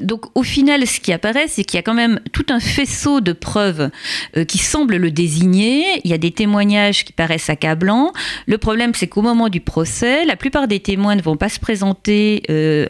[0.00, 3.20] donc au final, ce qui apparaît, c'est qu'il y a quand même tout un faisceau
[3.20, 3.90] de preuves
[4.46, 5.84] qui semblent le désigner.
[6.04, 8.12] Il y a des témoignages qui paraissent accablants.
[8.46, 11.60] Le problème, c'est qu'au moment du procès, la plupart des témoins ne vont pas se
[11.60, 12.42] présenter,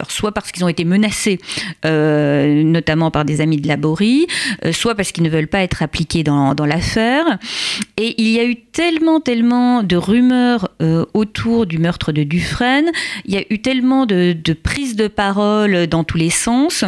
[0.07, 1.39] soit parce qu'ils ont été menacés,
[1.83, 4.27] notamment par des amis de Laborie,
[4.71, 7.37] soit parce qu'ils ne veulent pas être appliqués dans, dans l'affaire.
[7.97, 12.89] Et il y a eu tellement, tellement de rumeurs euh, autour du meurtre de Dufresne,
[13.25, 16.83] il y a eu tellement de, prises de parole dans tous les sens,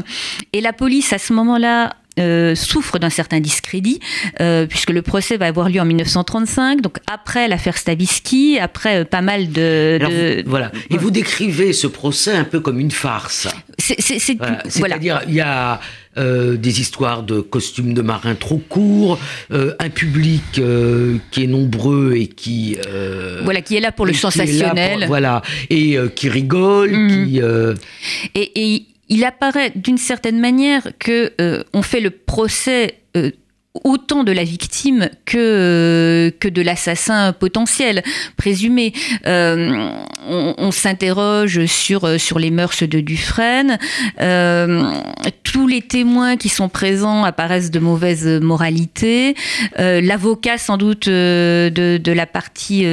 [0.53, 3.99] et la police à ce moment-là euh, souffre d'un certain discrédit,
[4.41, 9.21] euh, puisque le procès va avoir lieu en 1935, donc après l'affaire Stavisky, après pas
[9.21, 10.43] mal de...
[10.45, 10.71] voilà.
[10.89, 13.47] Et vous décrivez ce procès un peu comme une farce.
[13.79, 14.37] C'est,
[14.77, 14.95] voilà.
[14.95, 15.79] à dire il y a
[16.17, 19.17] euh, des histoires de costumes de marins trop courts,
[19.53, 22.75] euh, un public euh, qui est nombreux et qui
[23.45, 27.27] voilà qui est là pour le sensationnel, voilà et qui rigole, mhm.
[27.27, 27.41] qui
[28.35, 31.31] et, et, il apparaît d'une certaine manière que
[31.73, 32.95] on fait le procès
[33.83, 38.03] autant de la victime que, que de l'assassin potentiel,
[38.37, 38.93] présumé.
[39.25, 39.89] Euh,
[40.27, 43.79] on, s'interroge sur, sur les mœurs de Dufresne.
[44.19, 44.91] Euh,
[45.43, 49.35] tous les témoins qui sont présents apparaissent de mauvaise moralité.
[49.79, 52.85] Euh, l'avocat, sans doute, de la partie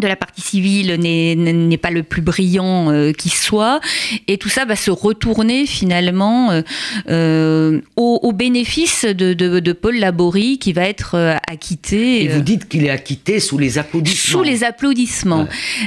[0.00, 3.80] de la partie civile n'est pas le plus brillant euh, qui soit,
[4.26, 6.62] et tout ça va se retourner finalement euh,
[7.08, 12.24] euh, au, bénéfice de, Paul Laborie qui va être acquitté.
[12.24, 14.38] Et vous dites qu'il est acquitté sous les applaudissements.
[14.38, 15.46] Sous les applaudissements,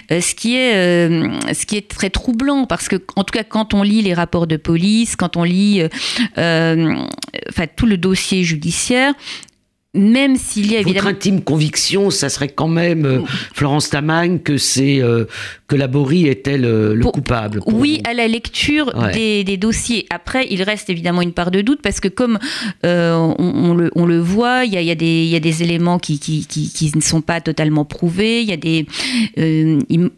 [0.10, 1.14] ce qui est
[1.54, 4.48] ce qui est très troublant parce que en tout cas quand on lit les rapports
[4.48, 5.84] de police, quand on lit
[6.38, 9.14] enfin tout le dossier judiciaire,
[9.94, 11.10] même s'il y a évidemment...
[11.10, 13.20] Votre intime conviction, ça serait quand même, euh,
[13.54, 15.26] Florence Tamagne, que c'est euh,
[15.68, 17.60] que Laborie était le, coupable.
[17.68, 20.08] Oui, à la lecture des, dossiers.
[20.10, 22.40] Après, il reste évidemment une part de doute parce que comme
[22.86, 27.22] euh, on, le, voit, il y a, des, des éléments qui, qui, qui, ne sont
[27.22, 28.88] pas totalement prouvés, il y a des
[29.38, 30.10] il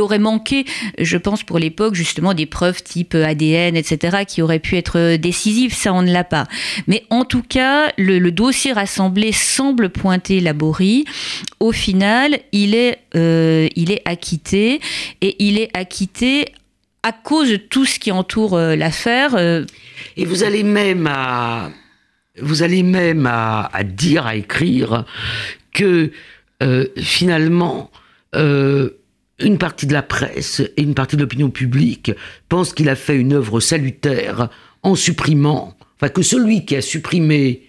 [0.00, 0.64] aurait manqué,
[0.98, 5.74] je pense, pour l'époque, justement, des preuves type ADN, etc., qui auraient pu être décisives.
[5.74, 6.46] Ça, on ne l'a pas.
[6.86, 11.04] Mais en tout cas, le, dossier rassemblé semble pointer Laborie.
[11.60, 14.80] Au final, il est, euh, il est acquitté.
[15.20, 16.46] Et il est acquitté
[17.02, 19.34] à cause de tout ce qui entoure euh, l'affaire.
[19.34, 19.64] Euh.
[20.16, 21.70] Et vous allez même à,
[22.40, 25.04] vous allez même à, dire, à écrire
[25.72, 26.10] que
[26.96, 27.90] finalement,
[29.44, 32.10] une partie de la presse et une partie de l'opinion publique
[32.48, 34.48] pensent qu'il a fait une œuvre salutaire
[34.82, 37.62] en supprimant, enfin que celui qui a supprimé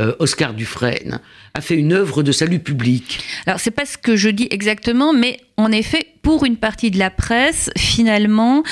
[0.00, 1.20] euh, Oscar Dufresne
[1.54, 3.20] a fait une œuvre de salut public.
[3.46, 6.98] Alors c'est pas ce que je dis exactement, mais en effet, pour une partie de
[6.98, 8.62] la presse, finalement,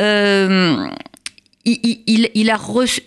[0.00, 0.86] euh,
[1.64, 3.00] il, a reçu,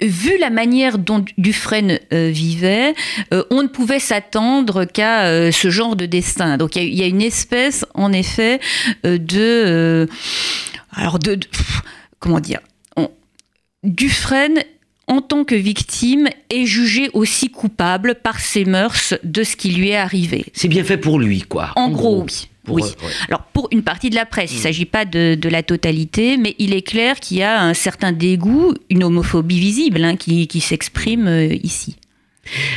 [0.00, 2.94] vu la manière dont Dufresne euh, vivait,
[3.32, 6.56] euh, on ne pouvait s'attendre qu'à euh, ce genre de destin.
[6.56, 8.60] Donc il y, a une espèce, en effet,
[9.04, 10.08] de,
[10.92, 11.38] alors de,
[12.18, 12.60] comment dire,
[13.82, 14.62] Dufresne
[15.08, 19.90] en tant que victime, est jugé aussi coupable par ses mœurs de ce qui lui
[19.90, 20.46] est arrivé.
[20.52, 21.70] C'est bien fait pour lui, quoi.
[21.76, 22.82] En, gros, oui oui.
[23.28, 24.62] Alors pour une partie de la presse, il ne mm.
[24.62, 28.74] s'agit pas de, la totalité, mais il est clair qu'il y a un certain dégoût,
[28.90, 31.96] une homophobie visible hein, qui, s'exprime euh, ici.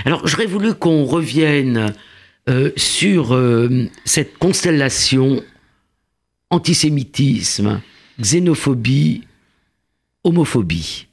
[0.05, 1.93] Alors j'aurais voulu qu'on revienne
[2.49, 5.43] euh, sur euh, cette constellation
[6.49, 7.81] antisémitisme,
[8.19, 9.23] xénophobie,
[10.23, 11.07] homophobie.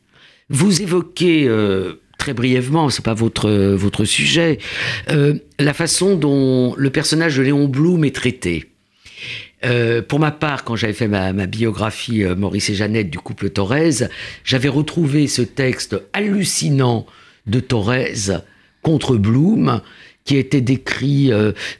[0.48, 1.48] Vous évoquez
[2.26, 4.58] très brièvement, c'est pas votre, votre sujet,
[5.10, 8.64] euh, la façon dont le personnage de Léon Blum est traité.
[9.64, 13.50] Euh, pour ma part, quand j'avais fait ma, biographie euh, Maurice et Jeannette du couple
[13.50, 14.08] Thorez,
[14.42, 17.06] j'avais retrouvé ce texte hallucinant
[17.46, 18.40] de Thorez
[18.82, 19.80] contre Blum,
[20.24, 21.30] qui était décrit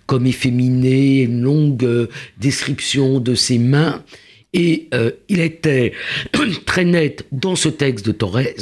[0.07, 4.05] comme efféminé, une longue description de ses mains.
[4.53, 4.89] Et
[5.29, 5.93] il était
[6.67, 8.55] très net dans ce texte de Thorez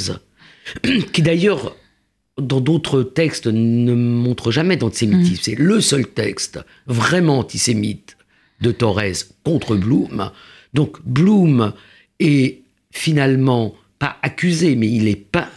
[1.13, 1.75] qui d'ailleurs,
[2.37, 5.33] dans d'autres textes, ne montre jamais d'antisémitisme.
[5.33, 5.43] Mm.
[5.43, 8.17] C'est le seul texte vraiment antisémite
[8.61, 10.31] de Thorez contre Bloom.
[10.73, 11.73] Donc Bloom
[12.19, 15.49] est finalement pas accusé, mais il est peint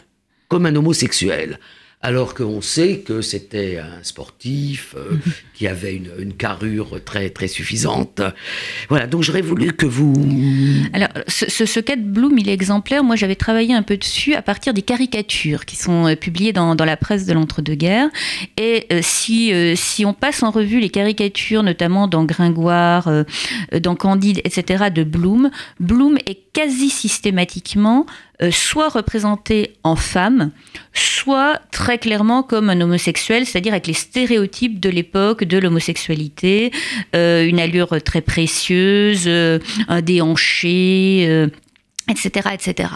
[0.49, 1.59] comme un homosexuel.
[2.01, 5.17] Alors qu'on sait que c'était un sportif euh,
[5.59, 8.21] qui avait une, carrure très, très suffisante.
[8.89, 10.15] Voilà, donc j'aurais voulu que vous...
[10.93, 13.03] Alors, ce, cas de Bloom, il est exemplaire.
[13.03, 16.77] Moi, j'avais travaillé un peu dessus à partir des caricatures qui sont euh, publiées dans,
[16.77, 18.09] dans la presse de l'entre-deux-guerres.
[18.57, 23.11] Et euh, si, euh, si on passe en revue les caricatures, notamment dans Gringoire,
[23.81, 28.07] dans Candide, etc., de Bloom, Bloom est quasi systématiquement
[28.53, 30.53] soit représenté en femme,
[30.93, 36.71] soit très clairement comme un homosexuel, c'est-à-dire avec les stéréotypes de l'époque de l'homosexualité,
[37.15, 39.59] euh, une allure très précieuse, euh,
[39.89, 41.47] un déhanché,
[42.09, 42.91] etc., etc.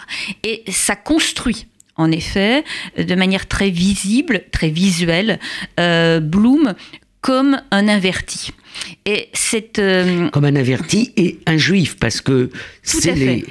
[0.45, 2.65] Et ça construit en effet,
[2.97, 5.39] de manière très visible, très visuelle,
[5.77, 6.75] Bloom
[7.21, 8.53] comme un inverti.
[9.05, 9.81] Et cette
[10.33, 12.51] comme un averti et un juif parce que
[12.83, 13.45] c'est les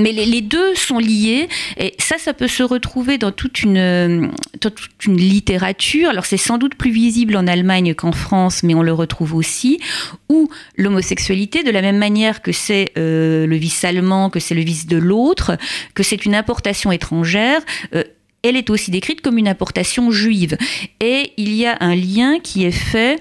[0.00, 4.30] mais les, deux sont liés et ça, ça peut se retrouver dans toute une,
[4.60, 6.10] toute une littérature.
[6.10, 9.80] Alors c'est sans doute plus visible en Allemagne qu'en France, mais on le retrouve aussi.
[10.28, 14.62] Où l'homosexualité, de la même manière que c'est euh, le vice allemand, que c'est le
[14.62, 15.56] vice de l'autre,
[15.94, 17.60] que c'est une importation étrangère,
[17.94, 18.04] euh,
[18.42, 20.56] elle est aussi décrite comme une importation juive.
[21.00, 23.18] Et il y a un lien qui est fait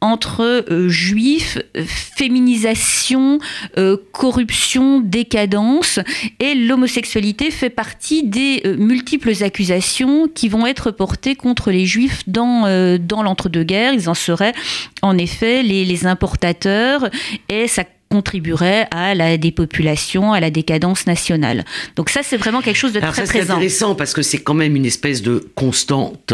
[0.00, 3.40] entre euh, juifs, féminisation,
[3.78, 5.98] euh, corruption, décadence,
[6.38, 12.22] et l'homosexualité fait partie des euh, multiples accusations qui vont être portées contre les juifs
[12.28, 12.62] dans,
[12.98, 13.94] dans l'entre-deux-guerres.
[13.94, 14.54] Ils en seraient
[15.02, 17.10] en effet les, les importateurs,
[17.48, 21.64] et ça contribuerait à la dépopulation, à la décadence nationale.
[21.96, 23.32] Donc ça, c'est vraiment quelque chose de très présent.
[23.32, 26.32] C'est intéressant parce que c'est quand même une espèce de constante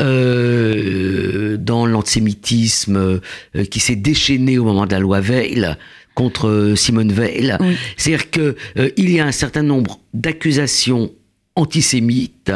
[0.00, 5.74] euh, dans l'antisémitisme euh, qui s'est déchaîné au moment de la loi Veil
[6.14, 7.56] contre Simone Veil.
[7.96, 11.12] C'est-à-dire qu'il euh, y a un certain nombre d'accusations
[11.56, 12.52] antisémites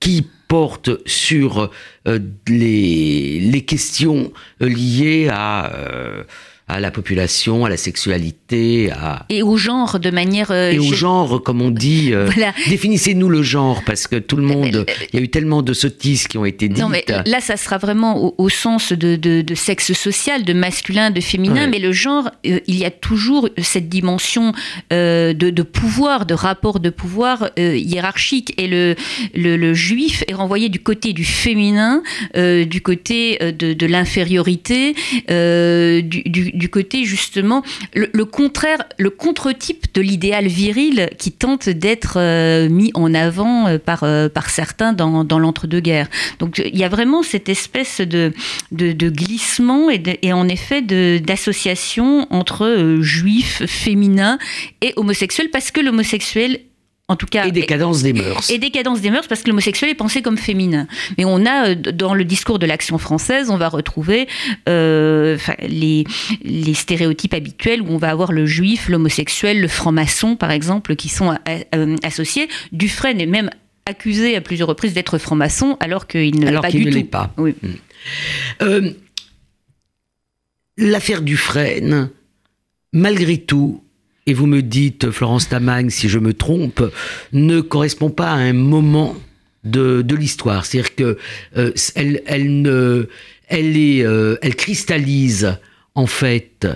[0.00, 1.70] qui portent sur
[2.04, 5.72] les, les, questions liées à
[6.68, 9.26] à la population, à la sexualité, à...
[9.28, 10.50] Et au genre de manière...
[10.50, 12.10] Euh, et au genre, comme on dit.
[12.12, 12.30] Euh,
[12.68, 14.76] définissez-nous le genre, parce que tout le monde...
[14.76, 16.78] Euh, il y a eu tellement de sottises qui ont été dites.
[16.78, 21.20] Non, mais là, ça sera vraiment au, sens de, de, sexe social, de masculin, de
[21.20, 24.52] féminin, mais le genre, il y a toujours cette dimension
[24.90, 28.54] de, de, pouvoir, de rapport de pouvoir hiérarchique.
[28.58, 28.94] Et le,
[29.34, 32.02] le, juif est renvoyé du côté du féminin,
[32.34, 34.94] du côté de, de l'infériorité,
[35.28, 37.62] du, du du côté justement
[37.94, 43.78] le, contraire, le contre-type de l'idéal viril qui tente d'être euh, mis en avant euh,
[43.78, 46.08] par, euh, par certains dans, l'entre-deux-guerres.
[46.38, 48.32] Donc il y a vraiment cette espèce de,
[48.70, 54.38] de, glissement et, et, en effet d'association entre juifs, féminins
[54.80, 56.60] et homosexuels parce que l'homosexuel
[57.08, 57.46] en tout cas.
[57.46, 58.50] Et décadence des mœurs.
[58.50, 60.86] Et décadence des mœurs, parce que l'homosexuel est pensé comme féminin.
[61.18, 64.28] Mais on a, euh, dans le discours de l'action française, on va retrouver
[64.68, 66.04] euh, les,
[66.42, 71.08] les, stéréotypes habituels où on va avoir le juif, l'homosexuel, le franc-maçon, par exemple, qui
[71.08, 71.36] sont
[71.74, 72.48] euh, associés.
[72.72, 73.50] Dufresne est même
[73.84, 77.04] accusé à plusieurs reprises d'être franc-maçon, alors qu'il ne l'est pas du tout.
[77.04, 77.32] pas.
[77.36, 77.54] Oui.
[78.60, 78.90] Hmm.
[80.78, 82.10] L'affaire Dufresne,
[82.92, 83.82] malgré tout,
[84.26, 86.82] et vous me dites, Florence Tamagne, si je me trompe,
[87.32, 89.16] ne correspond pas à un moment
[89.64, 90.64] de, de l'histoire.
[90.64, 91.18] C'est-à-dire que
[91.56, 93.08] euh, elle, elle, ne,
[93.48, 95.56] elle, est, euh, elle cristallise
[95.94, 96.66] en fait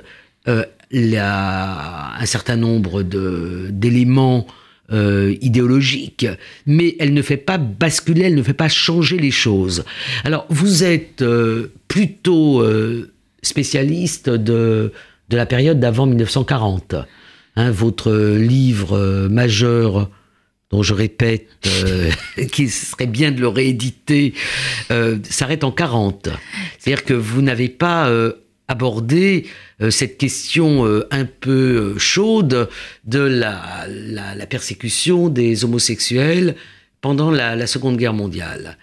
[0.49, 4.47] euh, la, un certain nombre d'éléments
[4.89, 6.29] idéologiques,
[6.65, 9.85] mais elle ne fait pas basculer, elle ne fait pas changer les choses.
[10.23, 11.25] Alors, vous êtes
[11.89, 12.65] plutôt
[13.43, 14.93] spécialiste de,
[15.29, 16.95] de la période d'avant 1940.
[17.59, 20.11] Hein, votre livre euh, majeur
[20.71, 22.11] dont je répète euh,
[22.53, 24.35] qu'il serait bien de le rééditer,
[24.91, 26.29] euh, s'arrête en 40.
[26.79, 28.13] C'est-à-dire que vous n'avez pas
[28.69, 29.47] abordé
[29.91, 32.69] cette question un peu chaude
[33.05, 36.57] de la, persécution des homosexuels
[37.01, 38.77] pendant la, Seconde Guerre mondiale.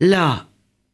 [0.00, 0.46] Là,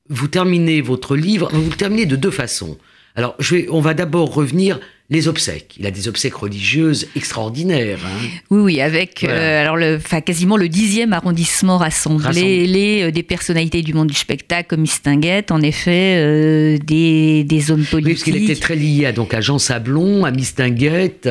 [0.08, 2.76] vous terminez votre livre, vous le terminez de deux façons.
[3.14, 4.80] Alors, je vais, on va d'abord revenir
[5.12, 5.74] les obsèques.
[5.78, 7.98] Il a des obsèques religieuses extraordinaires.
[8.04, 8.28] Hein.
[8.50, 13.82] Oui, oui, avec euh, alors le, quasiment le dixième arrondissement rassemblé, les, euh, des personnalités
[13.82, 18.06] du monde du spectacle comme Mistinguett, en effet, euh, des, des, hommes politiques.
[18.06, 21.28] Oui, parce qu'il était très lié à, donc, à Jean Sablon, à Mistinguett.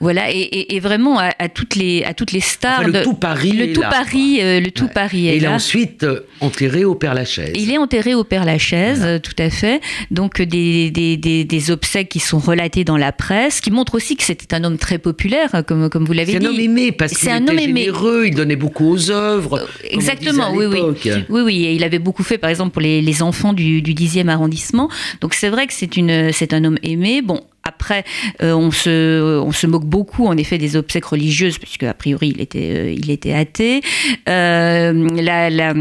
[0.00, 2.82] Voilà, et, et, vraiment à, toutes les, à toutes les stars.
[2.88, 3.52] le tout Paris.
[3.52, 5.28] Le tout Paris, le tout Paris.
[5.28, 6.04] et il est ensuite
[6.40, 7.52] enterré au Père Lachaise.
[7.54, 9.80] Il est enterré au Père Lachaise, tout à fait.
[10.10, 14.16] Donc des, des, des, des obsèques qui sont relatées dans la presse, qui montre aussi
[14.16, 16.38] que c'était un homme très populaire, comme, comme vous l'avez dit.
[16.38, 19.68] C'est un homme aimé parce qu'il était généreux, il donnait beaucoup aux œuvres.
[19.84, 20.80] Exactement, oui, oui.
[21.28, 21.64] Oui, oui.
[21.66, 24.88] Et il avait beaucoup fait, par exemple, pour les, les enfants du, du 10e arrondissement.
[25.20, 27.20] Donc c'est vrai que c'est un homme aimé.
[27.20, 28.04] Bon, après,
[28.42, 32.32] euh, on, se, on se moque beaucoup, en effet, des obsèques religieuses, puisque a priori
[32.34, 33.80] il était, euh, il était athée.
[34.28, 34.92] Euh,
[35.22, 35.72] la,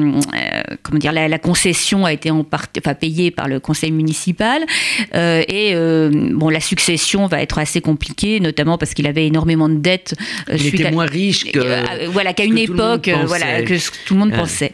[0.83, 4.65] comment dire, la, concession a été en partie, enfin, payée par le conseil municipal,
[5.13, 5.73] et
[6.39, 10.13] bon, la succession va être assez compliquée, notamment parce qu'il avait énormément de dettes.
[10.53, 13.75] il était moins riche que voilà qu'à une époque, voilà que
[14.05, 14.73] tout le monde pensait.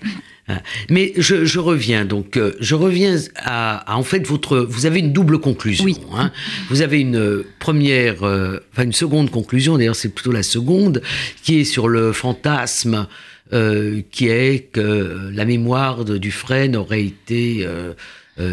[0.90, 5.40] Mais je, reviens donc, euh, je reviens à, en fait votre, vous avez une double
[5.40, 5.86] conclusion.
[6.16, 6.32] Hein.
[6.70, 9.78] Vous avez une première, euh, enfin une seconde conclusion.
[9.78, 11.02] D'ailleurs, c'est plutôt la seconde
[11.42, 13.08] qui est sur le fantasme
[13.54, 17.68] euh, qui est que la mémoire de Dufresne aurait été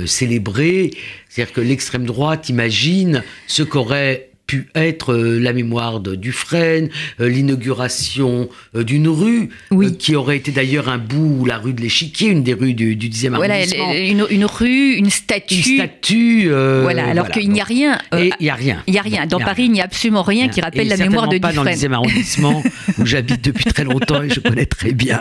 [0.06, 0.92] célébrée.
[1.28, 6.88] C'est-à-dire que l'extrême droite imagine ce qu'aurait pu être euh, la mémoire de Dufresne,
[7.20, 9.50] euh, l'inauguration euh, d'une rue,
[9.98, 13.34] qui aurait été d'ailleurs un bout, la rue de l'Échiquier, une des rues du, 10e
[13.34, 13.92] arrondissement.
[13.92, 15.54] Une, une, rue, une statue.
[15.54, 16.48] Une statue.
[16.48, 17.98] voilà, alors qu'il n'y a rien.
[18.12, 18.82] il n'y a rien.
[18.86, 19.26] Il n'y a rien.
[19.26, 21.54] Dans Paris, il n'y a absolument rien qui rappelle la mémoire de Dufresne.
[21.56, 22.62] pas dans le 10e arrondissement,
[22.98, 25.20] où j'habite depuis très longtemps et je connais très bien.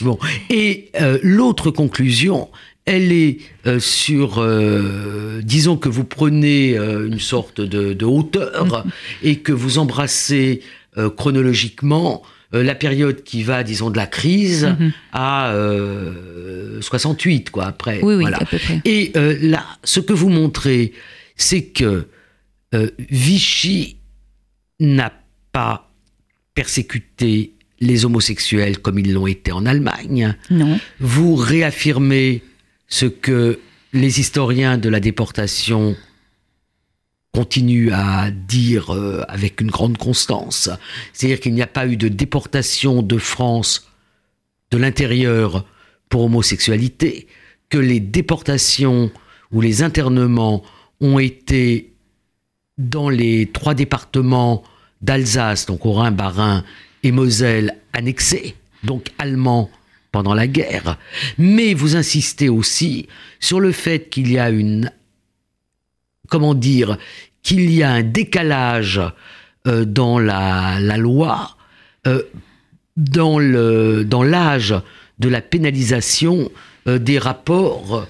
[0.00, 0.18] Bon.
[0.50, 0.90] Et
[1.22, 2.48] l'autre conclusion,
[2.84, 8.84] elle est euh, sur, euh, disons que vous prenez euh, une sorte de, hauteur
[9.22, 10.62] et que vous embrassez
[11.16, 12.22] chronologiquement
[12.52, 14.92] la période qui va, disons, de la crise mm-hmm.
[15.14, 15.54] à
[16.82, 18.00] 68, quoi, après.
[18.02, 18.82] Oui, oui, à peu près.
[18.84, 19.10] Et
[19.40, 20.92] là, ce que vous montrez,
[21.34, 22.08] c'est que
[23.08, 23.96] Vichy
[24.80, 25.14] n'a
[25.52, 25.90] pas
[26.54, 30.36] persécuté les homosexuels comme ils l'ont été en Allemagne.
[30.50, 30.78] Non.
[31.00, 32.42] Vous réaffirmez
[32.92, 33.58] ce que
[33.94, 35.96] les historiens de la déportation
[37.32, 40.68] continuent à dire euh, avec une grande constance.
[41.14, 43.88] C'est-à-dire qu'il n'y a pas eu de déportation de France
[44.70, 45.64] de l'intérieur
[46.10, 47.28] pour homosexualité,
[47.70, 49.10] que les déportations
[49.52, 50.62] ou les internements
[51.00, 51.94] ont été
[52.76, 54.64] dans les trois départements
[55.00, 56.62] d'Alsace, donc au Rhin, Bas-Rhin
[57.02, 59.70] et Moselle annexés, donc allemands
[60.12, 60.98] pendant la guerre.
[61.38, 63.08] Mais vous insistez aussi
[63.40, 64.92] sur le fait qu'il y a une,
[66.28, 66.98] comment dire,
[67.42, 69.00] qu'il y a un décalage
[69.66, 71.56] euh, dans la, loi,
[72.06, 72.22] euh,
[72.96, 73.38] dans
[74.22, 74.74] l'âge
[75.18, 76.50] de la pénalisation
[76.86, 78.06] euh, des rapports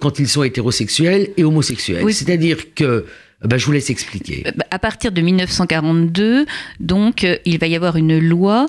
[0.00, 2.10] quand ils sont hétérosexuels et homosexuels.
[2.10, 3.06] C'est-à-dire que euh,
[3.44, 4.44] bah, je vous laisse expliquer.
[4.46, 6.46] Euh, bah, à partir de 1942,
[6.80, 8.66] donc, euh, il va y avoir une loi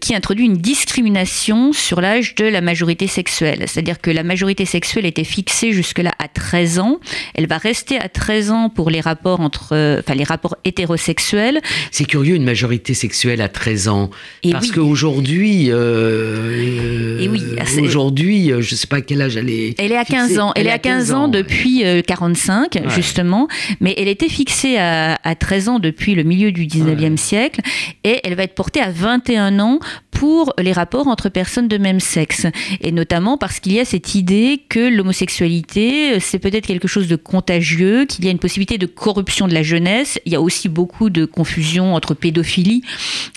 [0.00, 3.64] qui introduit une discrimination sur l'âge de la majorité sexuelle.
[3.66, 7.00] C'est-à-dire que la majorité sexuelle était fixée jusque-là à 13 ans.
[7.34, 11.60] Elle va rester à 13 ans pour les rapports entre, enfin, les rapports hétérosexuels.
[11.90, 14.10] C'est curieux, une majorité sexuelle à 13 ans.
[14.50, 17.42] parce qu'aujourd'hui, oui,
[17.82, 19.74] aujourd'hui, je ne sais pas à quel âge elle est.
[19.78, 20.52] Elle est à 15 ans.
[20.54, 23.48] Elle, est à 15, ans, depuis 45, justement.
[23.80, 27.60] Mais elle était fixée à, 13 ans depuis le milieu du 19e siècle
[28.04, 29.78] et elle va être portée à 21 ans
[30.10, 32.46] pour les rapports entre personnes de même sexe.
[32.80, 37.16] Et notamment parce qu'il y a cette idée que l'homosexualité, c'est peut-être quelque chose de
[37.16, 40.18] contagieux, qu'il y a une possibilité de corruption de la jeunesse.
[40.26, 42.82] Il y a aussi beaucoup de confusion entre pédophilie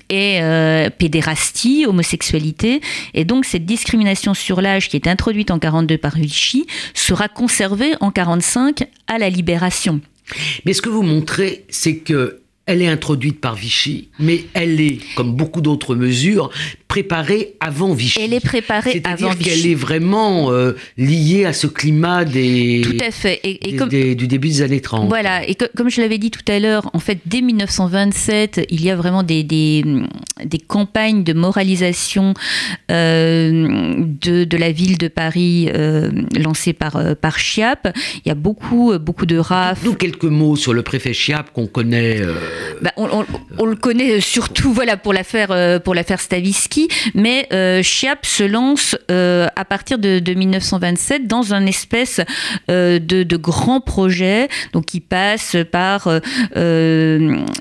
[0.09, 2.81] et euh, pédérastie, homosexualité.
[3.13, 7.93] Et donc cette discrimination sur l'âge qui est introduite en 42 par Vichy sera conservée
[7.99, 10.01] en 45 à la libération.
[10.65, 14.97] Mais ce que vous montrez, c'est que elle est introduite par Vichy, mais elle est,
[15.15, 16.49] comme beaucoup d'autres mesures,
[16.87, 18.19] préparée avant Vichy.
[18.19, 19.43] Elle est préparée avant Vichy.
[19.43, 23.39] C'est-à-dire qu'elle est vraiment euh, liée à ce climat des, tout à fait.
[23.43, 25.09] Et, du début des années 30.
[25.09, 28.89] Voilà, et comme je l'avais dit tout à l'heure, en fait, dès 1927, il y
[28.89, 29.83] a vraiment des, des,
[30.67, 32.33] campagnes de moralisation
[32.89, 36.09] euh, de, de, la ville de Paris euh,
[36.39, 37.95] lancées par, par Chiappe.
[38.25, 39.83] Il y a beaucoup, beaucoup de raf.
[39.83, 42.21] Nous, quelques mots sur le préfet Chiappe qu'on connaît.
[42.81, 48.25] Bah, on, le connaît surtout voilà, pour l'affaire euh, pour l'affaire Stavisky, mais euh, Chiap
[48.25, 52.19] se lance euh, à partir de, 1927 dans un espèce
[52.67, 56.09] de, de, grand projet donc qui passe par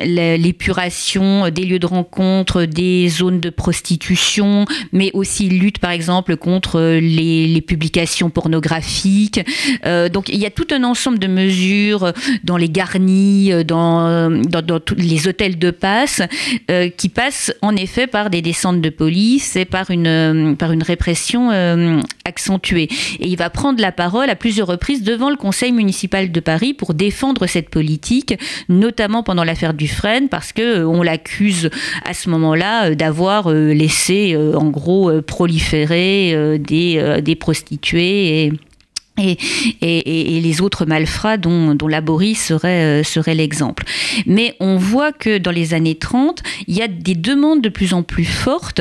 [0.00, 6.80] l'épuration des lieux de rencontre, des zones de prostitution, mais aussi lutte par exemple contre
[6.80, 9.40] les, publications pornographiques.
[10.12, 14.40] donc il y a tout un ensemble de mesures dans les garnis, dans,
[14.92, 16.22] les hôtels de passe,
[16.96, 21.50] qui passent en effet par des descentes de police et par une, une répression
[22.24, 22.88] accentuée.
[23.20, 26.74] Et il va prendre la parole à plusieurs reprises devant le conseil municipal de Paris
[26.74, 28.34] pour défendre cette politique,
[28.68, 31.70] notamment pendant l'affaire Dufresne, parce que euh, on l'accuse
[32.04, 38.52] à ce moment-là euh, d'avoir euh, laissé, en gros, proliférer des, des prostituées
[39.16, 43.84] et, les autres malfrats dont, dont Laborie serait, euh, serait l'exemple.
[44.26, 47.94] Mais on voit que dans les années 30, il y a des demandes de plus
[47.94, 48.80] en plus fortes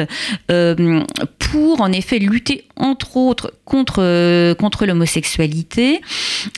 [0.51, 1.03] euh,
[1.37, 6.01] pour en effet lutter entre autres contre, euh, contre l'homosexualité.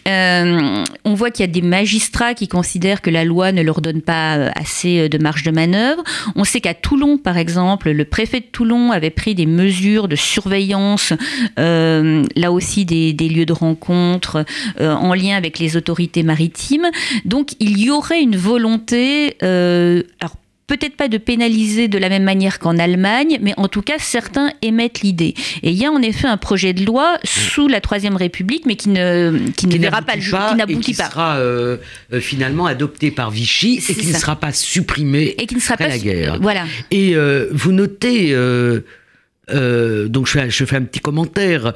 [0.06, 4.02] On voit qu'il y a des magistrats qui considèrent que la loi ne leur donne
[4.02, 6.04] pas assez de marge de manœuvre.
[6.36, 10.16] On sait qu'à Toulon, par exemple, le préfet de Toulon avait pris des mesures de
[10.16, 11.14] surveillance,
[11.58, 14.46] là aussi des, des lieux de rencontre rencontres
[14.80, 16.88] euh, en lien avec les autorités maritimes.
[17.26, 20.36] Donc il y aurait une volonté, euh, alors
[20.68, 24.52] peut-être pas de pénaliser de la même manière qu'en Allemagne, mais en tout cas, certains
[24.62, 25.36] émettent l'idée.
[25.62, 28.76] Et il y a en effet un projet de loi sous la Troisième République, mais
[28.76, 31.04] qui ne, qui, ne verra pas le jour, qui n'aboutit pas.
[31.04, 31.78] Qui sera euh,
[32.20, 35.88] finalement adopté par Vichy et qui ne sera pas supprimé et qui ne sera après
[35.88, 36.38] pas la guerre.
[36.42, 36.66] Voilà.
[36.92, 37.16] Et
[37.52, 41.74] vous notez, donc je fais, je fais, un petit commentaire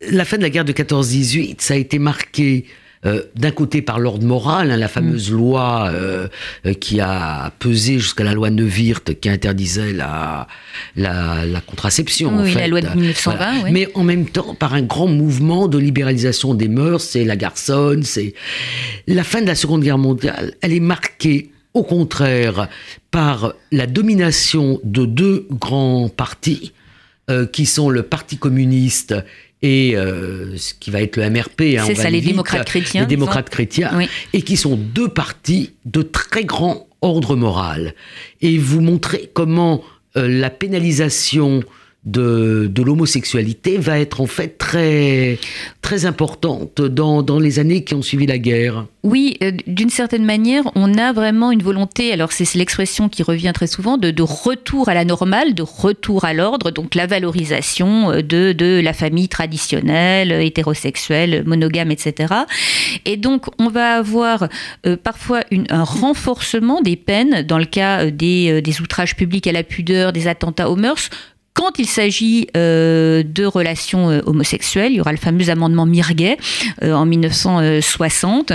[0.00, 2.66] la fin de la guerre de 14-18, ça a été marqué
[3.06, 5.36] euh, d'un côté par l'ordre moral, hein, la fameuse mm.
[5.36, 6.26] loi euh,
[6.66, 10.48] euh, qui a pesé jusqu'à la loi Neuwirth qui interdisait la,
[10.96, 12.40] la, contraception.
[12.42, 13.62] Oui, la loi de 1920.
[13.62, 13.70] Oui.
[13.70, 18.02] Mais en même temps, par un grand mouvement de libéralisation des mœurs, c'est la garçonne,
[18.02, 18.34] c'est
[19.06, 20.54] la fin de la Seconde Guerre mondiale.
[20.60, 22.68] Elle est marquée au contraire
[23.12, 26.72] par la domination de deux grands partis
[27.52, 29.14] qui sont le Parti communiste
[29.62, 31.78] et euh, ce qui va être le MRP.
[31.78, 33.02] Hein, c'est ça, les démocrates chrétiens.
[33.02, 33.98] Les démocrates chrétiens,
[34.32, 37.94] et qui sont deux partis de très grand ordre moral.
[38.40, 39.82] Et vous montrez comment
[40.16, 41.62] euh, la pénalisation
[42.10, 45.38] de, de l'homosexualité va être en fait très,
[45.82, 48.86] très importante dans, dans les années qui ont suivi la guerre.
[49.02, 53.52] Oui, euh, d'une certaine manière, on a vraiment une volonté, alors c'est l'expression qui revient
[53.54, 58.10] très souvent, de, de, retour à la normale, de retour à l'ordre, donc la valorisation
[58.10, 62.34] euh, de, de la famille traditionnelle, hétérosexuelle, monogame, etc.
[63.04, 64.48] Et donc, on va avoir
[64.86, 69.62] euh, parfois un renforcement des peines dans le cas des, des outrages publics à la
[69.62, 71.10] pudeur, des attentats aux mœurs,
[71.58, 76.36] quand il s'agit euh, de relations euh, homosexuelles, il y aura le fameux amendement Mirguet
[76.84, 78.52] euh, en 1960,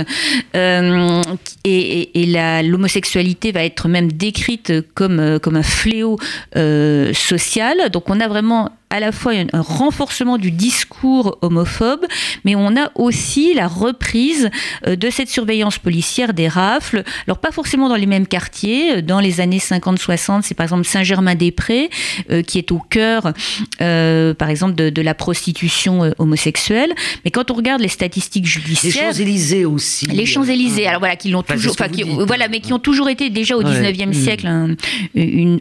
[0.54, 6.18] et, l'homosexualité va être même décrite comme, comme un fléau
[6.54, 7.90] social.
[7.92, 12.06] Donc on a vraiment à la fois un renforcement du discours homophobe,
[12.44, 14.50] mais on a aussi la reprise
[14.86, 17.02] euh, de cette surveillance policière des rafles.
[17.26, 19.02] Alors pas forcément dans les mêmes quartiers.
[19.02, 21.90] Dans les années 50-60, c'est par exemple Saint-Germain-des-Prés
[22.30, 23.32] euh, qui est au cœur,
[23.80, 26.94] euh, par exemple, de, la prostitution homosexuelle.
[27.24, 30.06] Mais quand on regarde les statistiques judiciaires, les Champs-Élysées aussi.
[30.06, 30.86] Les Champs-Élysées.
[30.86, 31.74] Alors voilà, qui l'ont toujours,
[32.26, 34.76] voilà, mais qui ont toujours été déjà au 19e siècle un,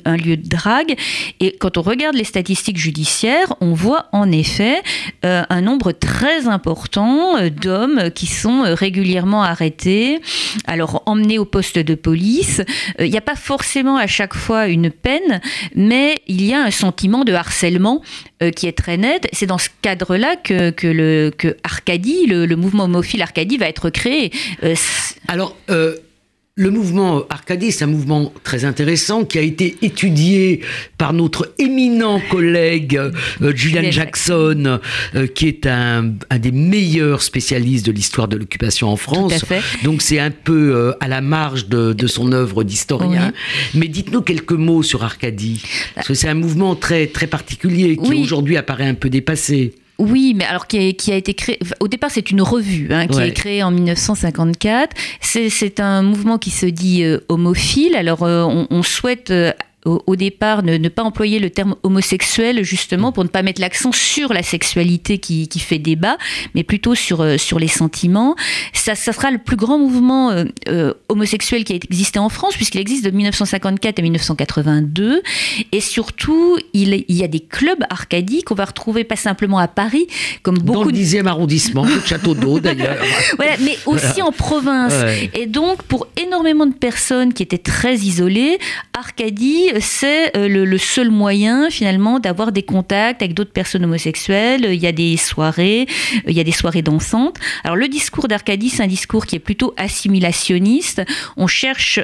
[0.06, 0.96] un lieu de drague.
[1.40, 3.23] Et quand on regarde les statistiques judiciaires
[3.62, 4.82] on voit en effet
[5.26, 10.20] euh, un nombre très important euh, d'hommes qui sont euh, régulièrement arrêtés,
[10.66, 12.62] alors emmenés au poste de police.
[13.00, 15.42] Il n'y a pas forcément à chaque fois une peine,
[15.76, 18.02] mais il y a un sentiment de harcèlement
[18.56, 19.28] qui est très net.
[19.32, 21.32] C'est dans ce cadre-là que, le,
[22.46, 24.32] le, mouvement homophile Arcadie va être créé.
[25.28, 25.56] alors,
[26.56, 30.62] le mouvement Arcadie, c'est un mouvement très intéressant qui a été étudié
[31.00, 34.80] par notre éminent collègue euh, Julian Jackson,
[35.16, 39.44] euh, qui est un, des meilleurs spécialistes de l'histoire de l'occupation en France.
[39.84, 43.34] Donc c'est un peu euh, à la marge de, son œuvre d'historien.
[43.74, 45.64] Mais dites-nous quelques mots sur Arcadie,
[45.96, 49.74] parce que c'est un mouvement très très particulier qui aujourd'hui apparaît un peu dépassé.
[50.00, 50.78] Oui, mais alors qui
[51.12, 51.60] a, été créé.
[51.80, 54.96] Au départ, c'est une revue hein, qui est créée en 1954.
[55.22, 57.96] C'est un mouvement qui se dit euh, homophile.
[57.96, 59.32] Alors, euh, on, on, souhaite
[59.86, 64.34] au, départ ne, pas employer le terme homosexuel justement pour ne pas mettre l'accent sur
[64.34, 66.18] la sexualité qui, qui, fait débat,
[66.56, 68.36] mais plutôt sur, euh, sur les sentiments.
[68.74, 72.56] Ça, ça sera le plus grand mouvement euh, euh, homosexuel qui a existé en France
[72.56, 75.22] puisqu'il existe de 1954 à 1982
[75.72, 79.68] et surtout il, il y a des clubs arcadiques qu'on va retrouver pas simplement à
[79.68, 80.08] Paris
[80.44, 82.98] comme beaucoup dans le 10e arrondissement, le château d'eau d'ailleurs.
[83.38, 84.94] voilà, mais aussi en province.
[85.34, 88.60] Et donc pour énormément de personnes qui étaient très isolées,
[88.94, 94.68] Arcadie c'est le, seul moyen finalement d'avoir des contacts avec d'autres personnes homosexuelles.
[94.72, 95.88] Il y a des soirées,
[96.28, 97.38] il y a des soirées dansantes.
[97.64, 101.02] Alors le discours d'Arcadie, c'est un discours qui est plutôt assimilationniste.
[101.38, 102.00] On cherche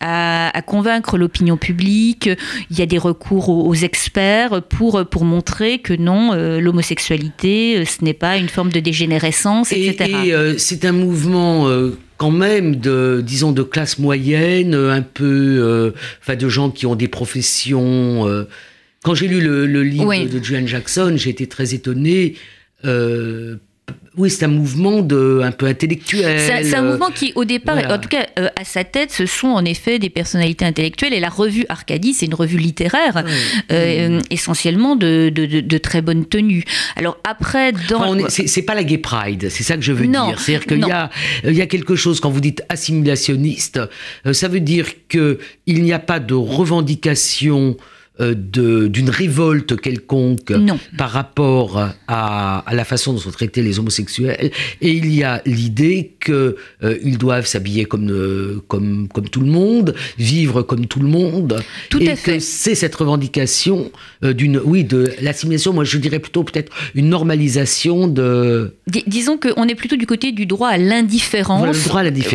[0.00, 2.28] à, convaincre l'opinion publique.
[2.70, 8.14] Il y a des recours aux, experts pour, pour montrer que non, l'homosexualité, ce n'est
[8.14, 10.10] pas une forme de dégénérescence, etc.
[10.26, 11.68] Et c'est un mouvement
[12.24, 15.90] quand même de, disons, de classe moyenne, un peu, euh,
[16.22, 18.26] enfin, de gens qui ont des professions.
[18.26, 18.44] Euh.
[19.02, 22.36] Quand j'ai lu le, livre de Julian Jackson, j'ai été très étonné.
[23.90, 26.38] Euh, oui, c'est un mouvement de, un peu intellectuel.
[26.64, 29.48] C'est un mouvement qui, au départ, en tout cas, euh, à sa tête, ce sont
[29.48, 31.12] en effet des personnalités intellectuelles.
[31.12, 33.24] Et la revue Arcadie, c'est une revue littéraire,
[33.72, 36.64] euh, essentiellement de, de, très bonne tenue.
[36.96, 38.16] Alors après, dans.
[38.28, 40.40] c'est pas la Gay Pride, c'est ça que je veux dire.
[40.40, 41.10] C'est-à-dire qu'il y a,
[41.44, 43.80] il y a quelque chose, quand vous dites assimilationniste,
[44.26, 50.52] euh, ça veut dire qu'il n'y a pas de revendication euh, d'une révolte quelconque
[50.96, 54.52] par rapport à, à, la façon dont sont traités les homosexuels.
[54.80, 56.54] Et il y a l'idée qu'ils
[56.84, 61.62] euh, doivent s'habiller comme, euh, comme, comme tout le monde, vivre comme tout le monde.
[61.90, 62.38] Tout et à fait.
[62.38, 63.90] c'est cette revendication
[64.22, 65.72] d'une, oui, de l'assimilation.
[65.72, 68.74] Moi, je dirais plutôt peut-être une normalisation de.
[69.06, 71.76] disons qu'on est plutôt du côté du droit à l'indifférence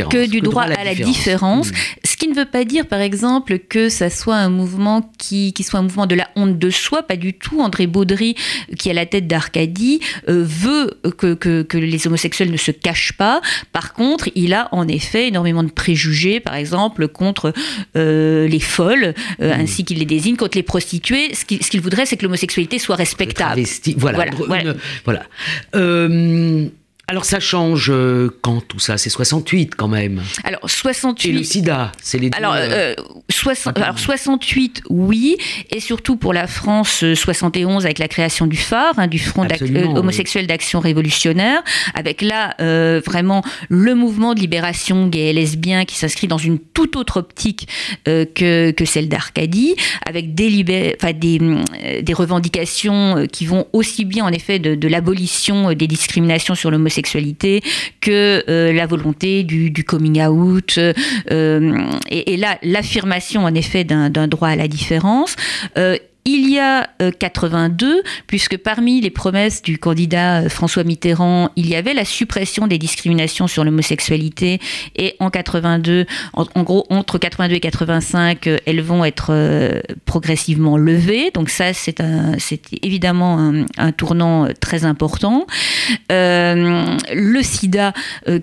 [0.09, 1.71] que du droit, à la, différence.
[1.71, 1.75] Mm.
[2.03, 5.63] Ce qui ne veut pas dire, par exemple, que ça soit un mouvement qui, qui
[5.69, 7.61] soit un mouvement de la honte de soi, pas du tout.
[7.61, 8.35] André Baudry,
[8.77, 13.13] qui est à la tête d'Arcadie, euh, veut que, que, les homosexuels ne se cachent
[13.13, 13.41] pas.
[13.71, 17.53] Par contre, il a en effet énormément de préjugés, par exemple, contre
[17.95, 19.61] euh, les folles, euh, mmh.
[19.61, 21.33] ainsi qu'il les désigne, contre les prostituées.
[21.33, 23.61] Ce qu'il voudrait, c'est que l'homosexualité soit respectable.
[23.97, 24.25] Voilà.
[24.47, 24.73] voilà.
[25.05, 25.25] voilà.
[27.09, 28.99] Alors ça change euh, quand tout ça?
[28.99, 30.21] C'est 68 quand même.
[30.43, 31.29] Alors 68.
[31.29, 32.37] Et le sida, c'est les deux.
[32.37, 35.35] Alors, euh, euh, alors 68, oui,
[35.71, 39.47] et surtout pour la France 71 avec la création du phare, hein, du Front
[39.95, 41.63] homosexuel d'action révolutionnaire,
[41.95, 42.55] avec là
[43.05, 47.67] vraiment le mouvement de libération gay et lesbien qui s'inscrit dans une toute autre optique
[48.05, 51.39] que, que celle d'Arcadie, avec des, enfin, des,
[52.03, 56.98] des revendications qui vont aussi bien en effet de, de l'abolition des discriminations sur l'homosexualité
[58.01, 60.91] que euh, la volonté du, coming out euh,
[62.09, 65.35] et, et, là l'affirmation en effet d'un droit à la différence.
[66.31, 71.67] Il y a 82, euh, puisque parmi les promesses du candidat euh, François Mitterrand, il
[71.67, 74.59] y avait la suppression des discriminations sur l'homosexualité.
[74.95, 81.31] Et en 82, en, gros, entre 82 et 85, euh, elles vont être progressivement levées.
[81.33, 81.99] Donc ça, c'est
[82.83, 85.47] évidemment un, tournant très important.
[86.09, 87.93] le sida,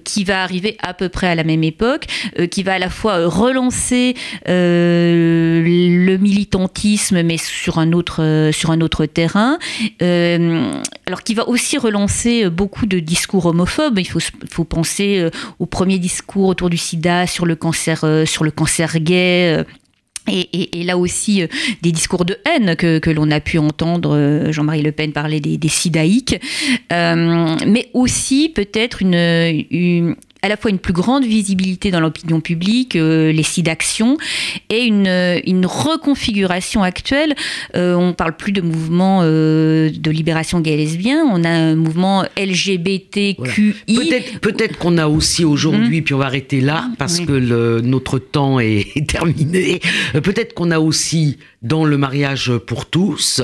[0.02, 2.06] qui va arriver à peu près à la même époque,
[2.50, 4.16] qui va à la fois relancer
[4.46, 9.58] le militantisme, mais sur un autre, euh, un autre terrain,
[10.02, 10.72] euh,
[11.06, 13.98] alors qui va aussi relancer beaucoup de discours homophobes.
[13.98, 18.50] Il faut, penser euh, au premier discours autour du sida, sur le cancer, sur le
[18.50, 19.64] cancer gay.
[20.28, 21.44] Et, là aussi,
[21.82, 26.40] des discours de haine que, l'on a pu entendre, Jean-Marie Le Pen parler des, sidaïques,
[26.90, 30.16] mais aussi peut-être une,
[30.46, 34.16] à la fois une plus grande visibilité dans l'opinion publique, euh, les sites d'action,
[34.70, 35.08] et une,
[35.44, 37.34] une, reconfiguration actuelle.
[37.74, 41.74] Euh, on ne parle plus de mouvement euh, de libération gay lesbien, on a un
[41.74, 43.74] mouvement LGBTQI.
[44.40, 46.04] Peut-être peut qu'on a aussi aujourd'hui, mmh.
[46.04, 49.80] puis on va arrêter là, parce que le, notre temps est, est terminé,
[50.12, 53.42] peut-être qu'on a aussi dans le mariage pour tous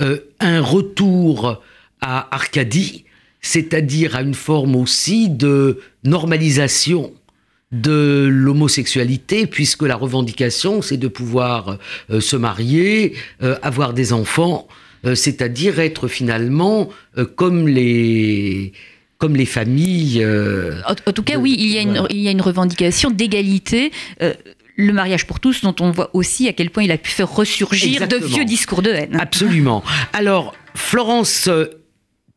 [0.00, 1.62] un retour
[2.00, 3.04] à Arcadie,
[3.40, 7.12] c'est-à-dire à une forme aussi de normalisation
[7.72, 11.78] de l'homosexualité, puisque la revendication, c'est de pouvoir
[12.10, 14.66] euh, se marier, euh, avoir des enfants,
[15.04, 16.88] euh, c'est-à-dire être finalement
[17.36, 18.72] comme les
[19.18, 20.26] comme les familles.
[20.86, 23.92] En, tout cas, oui, il y, a une, il y a une revendication d'égalité
[24.76, 27.30] le mariage pour tous, dont on voit aussi à quel point il a pu faire
[27.30, 29.18] ressurgir de vieux discours de haine.
[29.20, 29.84] Absolument.
[30.14, 31.50] Alors, Florence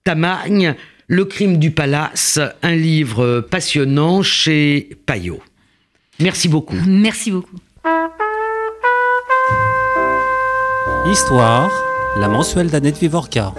[0.03, 0.75] Tamagne,
[1.13, 5.39] le crime du palace, un livre passionnant chez Payot.
[6.19, 6.75] Merci beaucoup.
[6.87, 7.55] Merci beaucoup.
[11.05, 11.69] Histoire,
[12.17, 13.53] la mensuelle d'Annette Vivorca.